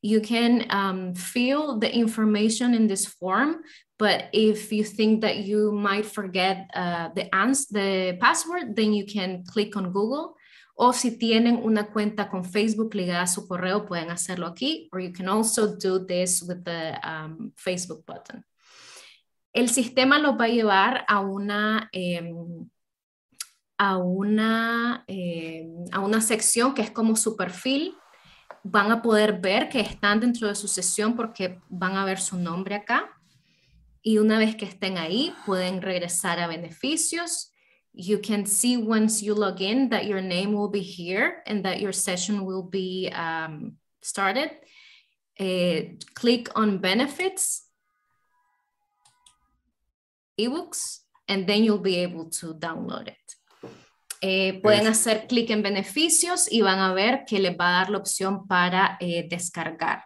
[0.00, 3.62] You can um, fill the information in this form,
[3.98, 9.06] but if you think that you might forget uh, the, ans the password, then you
[9.06, 10.36] can click on Google.
[10.76, 14.88] O si tienen una cuenta con Facebook ligada a su correo, pueden hacerlo aquí.
[14.92, 18.44] Or you can also do this with the um, Facebook button.
[19.52, 21.88] El sistema los va a llevar a una...
[21.92, 22.32] Eh,
[23.78, 27.94] a una, eh, a una sección que es como su perfil.
[28.70, 32.36] Van a poder ver que están dentro de su sesión porque van a ver su
[32.36, 33.18] nombre acá.
[34.02, 37.50] Y una vez que estén ahí, pueden regresar a beneficios.
[37.92, 41.80] You can see once you log in that your name will be here and that
[41.80, 44.50] your session will be um, started.
[45.40, 47.68] Uh, click on benefits,
[50.38, 53.27] ebooks, and then you'll be able to download it.
[54.20, 57.90] Eh, pueden hacer clic en beneficios y van a ver que les va a dar
[57.90, 60.02] la opción para eh, descargar.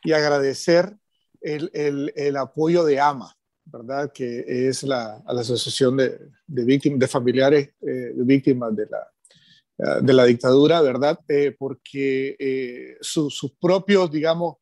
[0.05, 0.95] y agradecer
[1.41, 3.35] el, el, el apoyo de AMA,
[3.65, 4.13] ¿verdad?
[4.13, 10.01] Que es la, la Asociación de, de, víctimas, de Familiares eh, de Víctimas de la,
[10.03, 11.19] de la Dictadura, ¿verdad?
[11.59, 14.57] porque sus propios, digamos,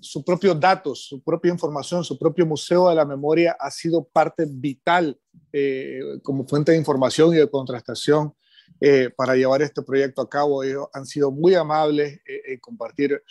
[0.00, 4.46] sus propios datos, su propia información, su propio museo de la memoria ha sido parte
[4.48, 5.18] vital
[5.52, 8.34] eh, como fuente de información y de contrastación
[8.80, 10.62] eh, para llevar este proyecto a cabo.
[10.62, 13.22] Ellos han sido muy amables eh, en compartir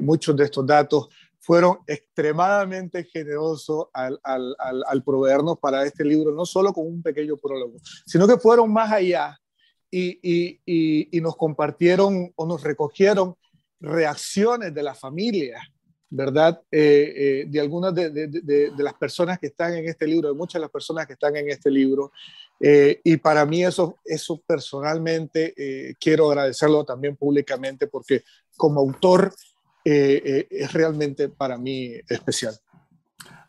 [0.00, 1.08] muchos de estos datos.
[1.38, 7.78] Fueron extremadamente generosos al, al, proveernos para este libro, no solo con un pequeño prólogo,
[8.06, 9.38] sino que fueron más allá
[9.90, 13.36] y nos compartieron o nos recogieron
[13.82, 15.60] reacciones de la familia,
[16.08, 16.60] ¿verdad?
[16.70, 20.60] Eh, eh, de algunas de, las personas que están en este libro, de muchas de
[20.60, 22.12] las personas que están en este libro.
[22.60, 28.22] Eh, y para mí eso, eso personalmente quiero agradecerlo también públicamente porque
[28.56, 29.34] como autor
[29.84, 32.54] es realmente para mí especial.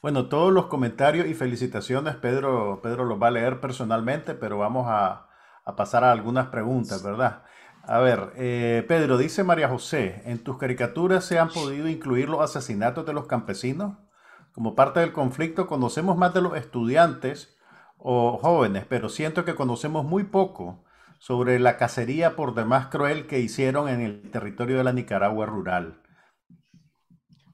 [0.01, 4.88] Bueno, todos los comentarios y felicitaciones, Pedro, Pedro los va a leer personalmente, pero vamos
[4.89, 5.29] a,
[5.63, 7.43] a pasar a algunas preguntas, ¿verdad?
[7.86, 12.39] A ver, eh, Pedro, dice María José, ¿en tus caricaturas se han podido incluir los
[12.39, 13.97] asesinatos de los campesinos?
[14.53, 17.57] Como parte del conflicto conocemos más de los estudiantes
[17.97, 20.86] o jóvenes, pero siento que conocemos muy poco
[21.19, 26.01] sobre la cacería por demás cruel que hicieron en el territorio de la Nicaragua rural.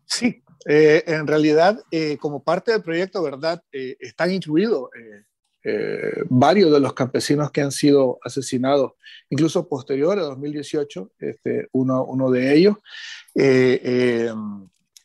[0.06, 3.64] Sí, eh, en realidad, eh, como parte del proyecto, ¿verdad?
[3.72, 4.90] están incluidos
[5.64, 8.94] eh, varios de los campesinos que han sido asesinados,
[9.30, 12.78] incluso posterior a 2018, este, uno, uno de ellos.
[13.36, 14.34] Eh, eh,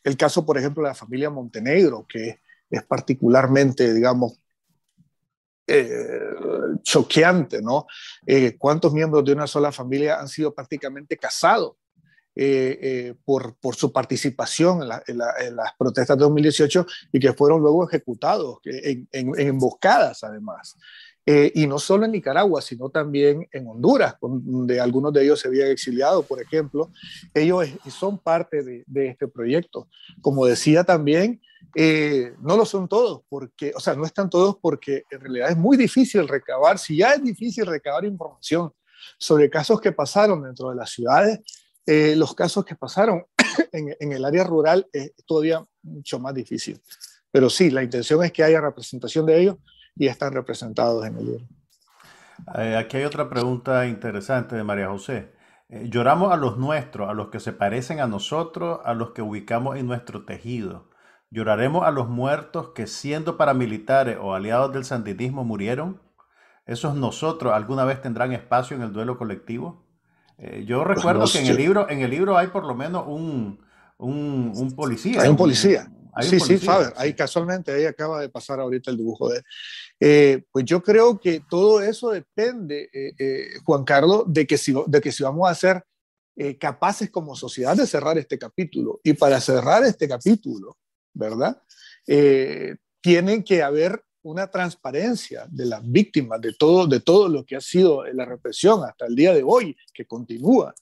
[0.03, 2.39] el caso, por ejemplo, de la familia Montenegro, que
[2.69, 4.39] es particularmente, digamos,
[6.83, 7.87] choqueante, ¿no?
[8.59, 11.73] ¿Cuántos miembros de una sola familia han sido prácticamente casados
[12.37, 17.87] eh, eh, por, por, su participación en, las protestas de 2018 y que fueron luego
[17.87, 20.75] ejecutados en, en, emboscadas además.
[21.25, 25.47] Eh, y no solo en Nicaragua, sino también en Honduras, donde algunos de ellos se
[25.47, 26.91] habían exiliado, por ejemplo.
[27.33, 29.87] Ellos son parte de, de este proyecto.
[30.19, 31.41] Como decía también,
[32.41, 35.77] no lo son todos, porque, o sea, no están todos porque en realidad es muy
[35.77, 38.73] difícil recabar, si ya es difícil recabar información
[39.17, 41.39] sobre casos que pasaron dentro de las ciudades,
[41.85, 43.25] eh, los casos que pasaron
[43.71, 46.81] en, el área rural es todavía mucho más difícil.
[47.31, 49.57] Pero sí, la intención es que haya representación de ellos
[49.95, 51.45] y están representados en el libro.
[52.57, 55.33] Eh, aquí hay otra pregunta interesante de María José.
[55.69, 59.21] Eh, lloramos a los nuestros, a los que se parecen a nosotros, a los que
[59.21, 60.89] ubicamos en nuestro tejido.
[61.31, 66.01] Lloraremos a los muertos que siendo paramilitares o aliados del sandinismo murieron.
[66.65, 69.84] ¿Esos nosotros alguna vez tendrán espacio en el duelo colectivo?
[70.37, 73.05] Eh, yo pues recuerdo que en el, libro, en el libro hay por lo menos
[73.07, 73.59] un,
[73.97, 75.21] un, policía.
[75.21, 75.89] Hay un policía.
[76.21, 79.43] sí, sí, Faber, ahí casualmente, ahí acaba de pasar ahorita el dibujo de él.
[79.99, 85.01] Eh, pues yo creo que todo eso depende, eh, Juan Carlos, de que, si, de
[85.01, 85.83] que si vamos a ser
[86.59, 88.99] capaces como sociedad de cerrar este capítulo.
[89.03, 90.77] Y para cerrar este capítulo,
[91.13, 91.61] ¿verdad?
[93.01, 97.61] tienen que haber una transparencia de las víctimas, de todo, de todo lo que ha
[97.61, 100.73] sido la represión hasta el día de hoy, que continúa.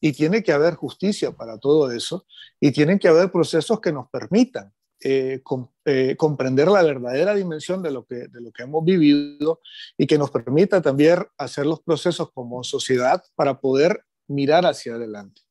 [0.00, 2.26] Y tiene que haber justicia para todo eso
[2.58, 4.72] y tienen que haber procesos que nos permitan
[5.02, 5.42] eh,
[5.84, 9.60] eh, comprender la verdadera dimensión de lo, que, de lo que hemos vivido
[9.98, 15.42] y que nos permita también hacer los procesos como sociedad para poder mirar hacia adelante.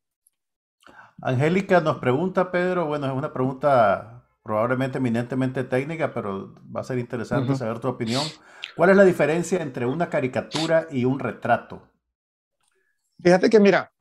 [1.22, 4.15] Angélica nos pregunta, Pedro, bueno, es una pregunta
[4.46, 8.22] probablemente eminentemente técnica, pero va a ser interesante saber tu opinión.
[8.76, 11.82] ¿Cuál es la diferencia entre una caricatura y un retrato?
[13.24, 13.92] Fíjate que mira,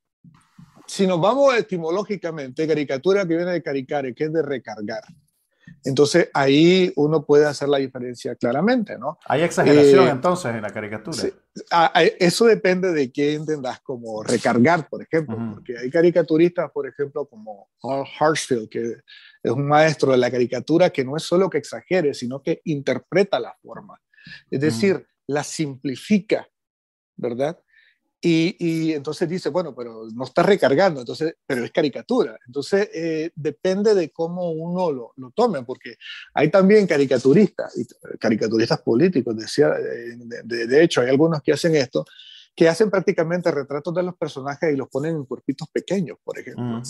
[0.86, 5.02] si nos vamos etimológicamente, caricatura que viene de caricare, que es de recargar.
[5.82, 9.18] Entonces ahí uno puede hacer la diferencia claramente, ¿no?
[9.24, 11.22] Hay exageración eh, entonces en la caricatura.
[12.18, 17.70] eso depende de qué entendas como recargar, por ejemplo, porque hay caricaturistas, por ejemplo, como
[17.80, 18.96] Carl Hartsfield, que
[19.44, 23.38] es un maestro de la caricatura que no es solo que exagere, sino que interpreta
[23.38, 24.00] la forma.
[24.50, 26.48] Es decir, la simplifica,
[27.14, 27.60] ¿verdad?
[28.26, 32.38] Y, entonces dice, bueno, pero no está recargando, entonces, pero es caricatura.
[32.46, 35.96] Entonces, eh, depende de cómo uno lo, lo, tome, porque
[36.32, 37.78] hay también caricaturistas,
[38.18, 42.06] caricaturistas políticos, decía, eh, de, hecho, hay algunos que hacen esto,
[42.56, 46.64] que hacen prácticamente retratos de los personajes y los ponen en cuerpitos pequeños, por ejemplo.
[46.64, 46.82] Mm.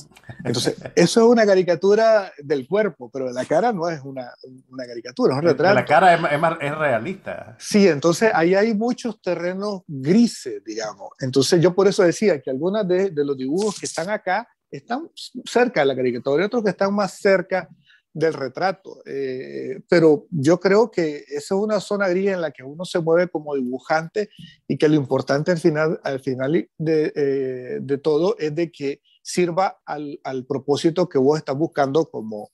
[0.44, 4.30] Entonces, eso es una caricatura del cuerpo, pero de la cara no es una,
[4.68, 5.74] una caricatura, es un retrato.
[5.74, 6.20] La cara es,
[6.60, 7.56] es, realista.
[7.58, 11.10] Sí, entonces ahí hay muchos terrenos grises, digamos.
[11.20, 15.10] Entonces, yo por eso decía que algunos de, de los dibujos que están acá están
[15.44, 17.68] cerca de la caricatura y otros que están más cerca
[18.14, 19.02] del retrato.
[19.04, 23.00] Eh, pero yo creo que esa es una zona gris en la que uno se
[23.00, 24.30] mueve como dibujante
[24.66, 29.02] y que lo importante al final, al final de, eh, de todo es de que
[29.20, 32.50] sirva al, al, propósito que vos estás buscando como,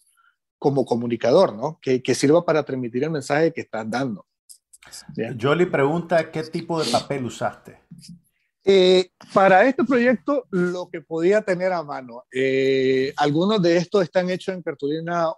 [0.58, 1.78] como comunicador, ¿no?
[1.82, 4.26] Que, que sirva para transmitir el mensaje que estás dando.
[5.38, 7.80] Jolie pregunta, ¿qué tipo de papel usaste?
[8.62, 14.28] Eh, para este proyecto, lo que podía tener a mano, eh, algunos de estos están
[14.28, 15.28] hechos en cartulina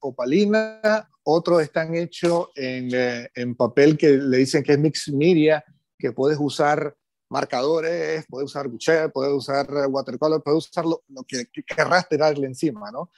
[0.00, 5.64] opalina, otros están hechos en, eh, en, papel que le dicen que es mix media,
[5.98, 6.94] que puedes usar
[7.28, 13.10] marcadores, puedes usar boucher, puedes usar watercolor, puedes usar lo, que, querrás tirarle encima, ¿no?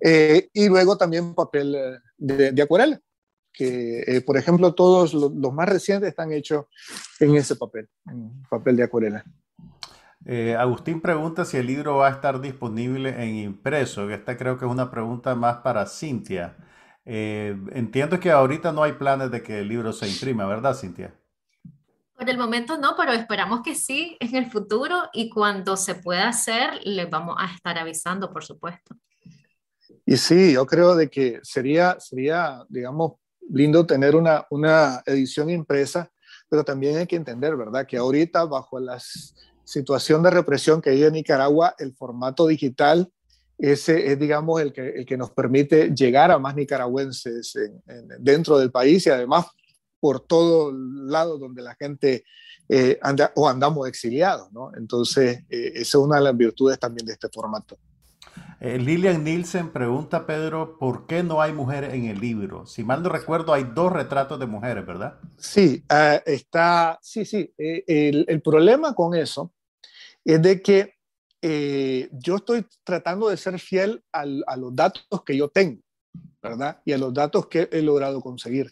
[0.00, 1.76] y luego también papel
[2.16, 3.00] de, de acuarela
[3.52, 6.66] que, eh, por ejemplo, todos los, más recientes están hechos
[7.20, 9.24] en ese papel, en papel de acuarela.
[10.24, 14.10] Eh, Agustín pregunta si el libro va a estar disponible en impreso.
[14.10, 16.56] Esta creo que es una pregunta más para Cintia.
[17.04, 21.14] Eh, entiendo que ahorita no hay planes de que el libro se imprima, ¿verdad, Cintia?
[22.14, 26.28] Por el momento no, pero esperamos que sí en el futuro y cuando se pueda
[26.28, 28.96] hacer, les vamos a estar avisando, por supuesto.
[30.04, 33.12] Y sí, yo creo de que sería, sería digamos,
[33.50, 36.10] lindo tener una, una edición impresa,
[36.48, 37.86] pero también hay que entender, ¿verdad?
[37.86, 38.98] Que ahorita bajo la
[39.64, 43.10] situación de represión que hay en Nicaragua, el formato digital
[43.58, 47.58] ese es, digamos, el que, el que nos permite llegar a más nicaragüenses
[48.20, 49.46] dentro del país y además
[49.98, 52.24] por todo lado donde la gente
[52.68, 54.70] eh, anda o andamos exiliados, ¿no?
[54.76, 57.76] Entonces, eh, esa es una de las virtudes también de este formato.
[58.60, 62.66] Eh, Lilian Nielsen pregunta, Pedro, ¿por qué no hay mujeres en el libro?
[62.66, 65.20] Si mal no recuerdo, hay dos retratos de mujeres, ¿verdad?
[65.36, 67.54] Sí, ah, está, sí, sí.
[67.56, 69.52] Eh, el, problema con eso
[70.24, 70.94] es de que
[71.40, 75.80] eh, yo estoy tratando de ser fiel a los datos que yo tengo,
[76.42, 76.80] ¿verdad?
[76.84, 78.68] Y a los datos que he logrado conseguir.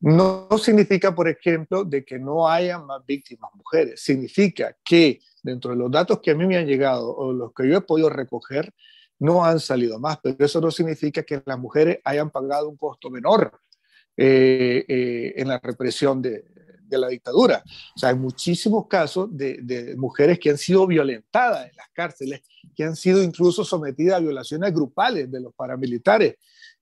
[0.00, 4.00] No significa, por ejemplo, de que no haya más víctimas mujeres.
[4.02, 7.68] Significa que dentro de los datos que a mí me han llegado o los que
[7.68, 8.72] yo he podido recoger,
[9.20, 13.10] no han salido más, pero eso no significa que las mujeres hayan pagado un costo
[13.10, 13.60] menor
[14.16, 16.44] eh, eh, en la represión de,
[16.90, 17.62] la dictadura.
[17.94, 22.40] O sea, hay muchísimos casos de, mujeres que han sido violentadas en las cárceles,
[22.74, 26.34] que han sido incluso sometidas a violaciones grupales de los paramilitares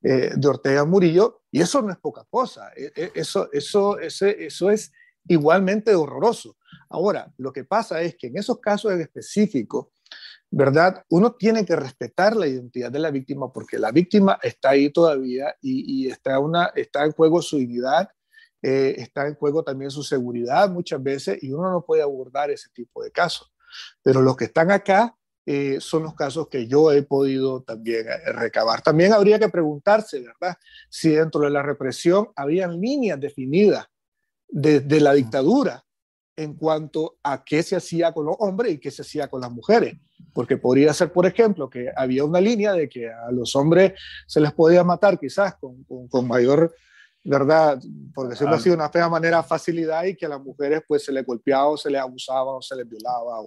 [0.02, 4.70] eh, de Ortega Murillo, y eso no es poca cosa, e, e, eso, eso, eso
[4.70, 4.93] es
[5.27, 6.56] igualmente horroroso.
[6.89, 9.93] Ahora, lo que pasa es que en esos casos en específico,
[10.51, 11.05] ¿verdad?
[11.11, 15.55] Uno tiene que respetar la identidad de la víctima porque la víctima está ahí todavía
[15.61, 18.09] y, está, una, está en juego su dignidad,
[18.62, 22.70] eh, está en juego también su seguridad muchas veces y uno no puede abordar ese
[22.70, 23.53] tipo de casos.
[24.03, 25.15] Pero los que están acá
[25.45, 28.83] eh, son los casos que yo he podido también eh, recabar.
[28.83, 30.57] También habría que preguntarse, ¿verdad?
[30.89, 33.87] Si dentro de la represión habían líneas definidas
[34.49, 35.85] de, de la dictadura
[36.37, 39.51] en cuanto a qué se hacía con los hombres y qué se hacía con las
[39.51, 39.95] mujeres.
[40.39, 43.94] Porque podría ser, por ejemplo, que había una línea de que a los hombres
[44.24, 46.73] se les podía matar quizás con, con, mayor,
[47.24, 47.77] ¿verdad?
[48.15, 51.10] Por decirlo así, de una fea manera, facilidad y que a las mujeres pues se
[51.10, 53.40] les golpeaba o se les abusaba o se les violaba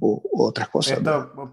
[0.00, 0.98] o, otras cosas.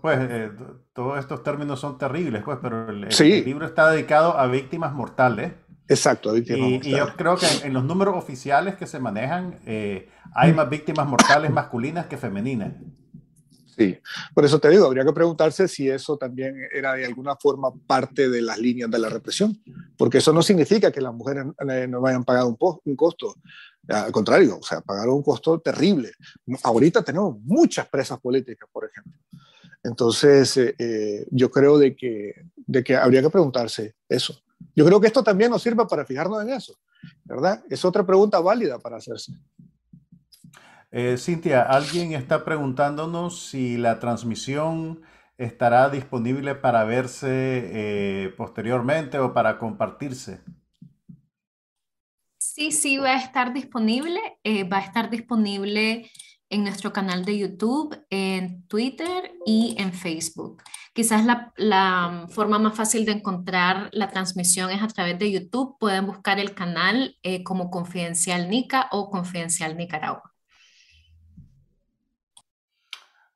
[0.01, 0.49] pues eh,
[0.91, 5.51] todos estos términos son terribles, pues, pero el, el libro está dedicado a víctimas mortales
[5.87, 10.09] Exacto, víctimas y, y, yo creo que en, los números oficiales que se manejan eh,
[10.33, 12.73] hay más víctimas mortales masculinas que femeninas.
[13.75, 13.97] Sí,
[14.33, 18.29] por eso te digo, habría que preguntarse si eso también era de alguna forma parte
[18.29, 19.59] de las líneas de la represión,
[19.97, 23.35] porque eso no significa que las mujeres eh, no vayan pagado un, un costo,
[23.87, 26.11] al contrario, o sea, pagaron un costo terrible.
[26.63, 29.19] Ahorita tenemos muchas presas políticas, por ejemplo.
[29.83, 34.41] Entonces, eh, yo creo de que, de que habría que preguntarse eso.
[34.75, 36.79] Yo creo que esto también nos sirve para fijarnos en eso,
[37.25, 37.61] ¿verdad?
[37.69, 39.33] Es otra pregunta válida para hacerse.
[40.95, 45.01] Eh, Cintia, alguien está preguntándonos si la transmisión
[45.39, 50.41] estará disponible para verse eh, posteriormente o para compartirse.
[52.37, 54.19] Sí, sí, va a estar disponible.
[54.43, 56.11] Eh, va a estar disponible
[56.51, 60.61] en nuestro canal de YouTube, en Twitter y en Facebook.
[60.93, 65.75] Quizás la, forma más fácil de encontrar la transmisión es a través de YouTube.
[65.79, 70.32] Pueden buscar el canal como Confidencial Nica o Confidencial Nicaragua.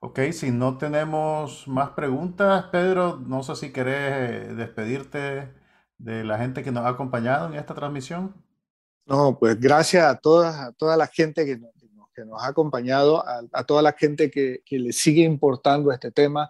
[0.09, 5.51] Ok, si no tenemos más preguntas, Pedro, no sé si querés despedirte
[5.97, 8.34] de la gente que nos ha acompañado en esta transmisión.
[9.05, 11.71] No, pues gracias a toda, a toda la gente que nos,
[12.15, 13.21] que nos ha acompañado,
[13.51, 16.49] a, toda la gente que, que, le sigue importando este tema.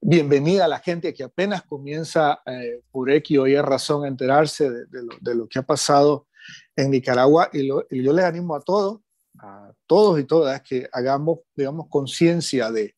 [0.00, 4.68] Bienvenida a la gente que apenas comienza eh, por X o Y razón a enterarse
[4.68, 6.26] de, lo, de, lo, que ha pasado
[6.74, 9.00] en Nicaragua y, y, yo les animo a todos,
[9.42, 12.94] a todos y todas, que hagamos, digamos, conciencia de,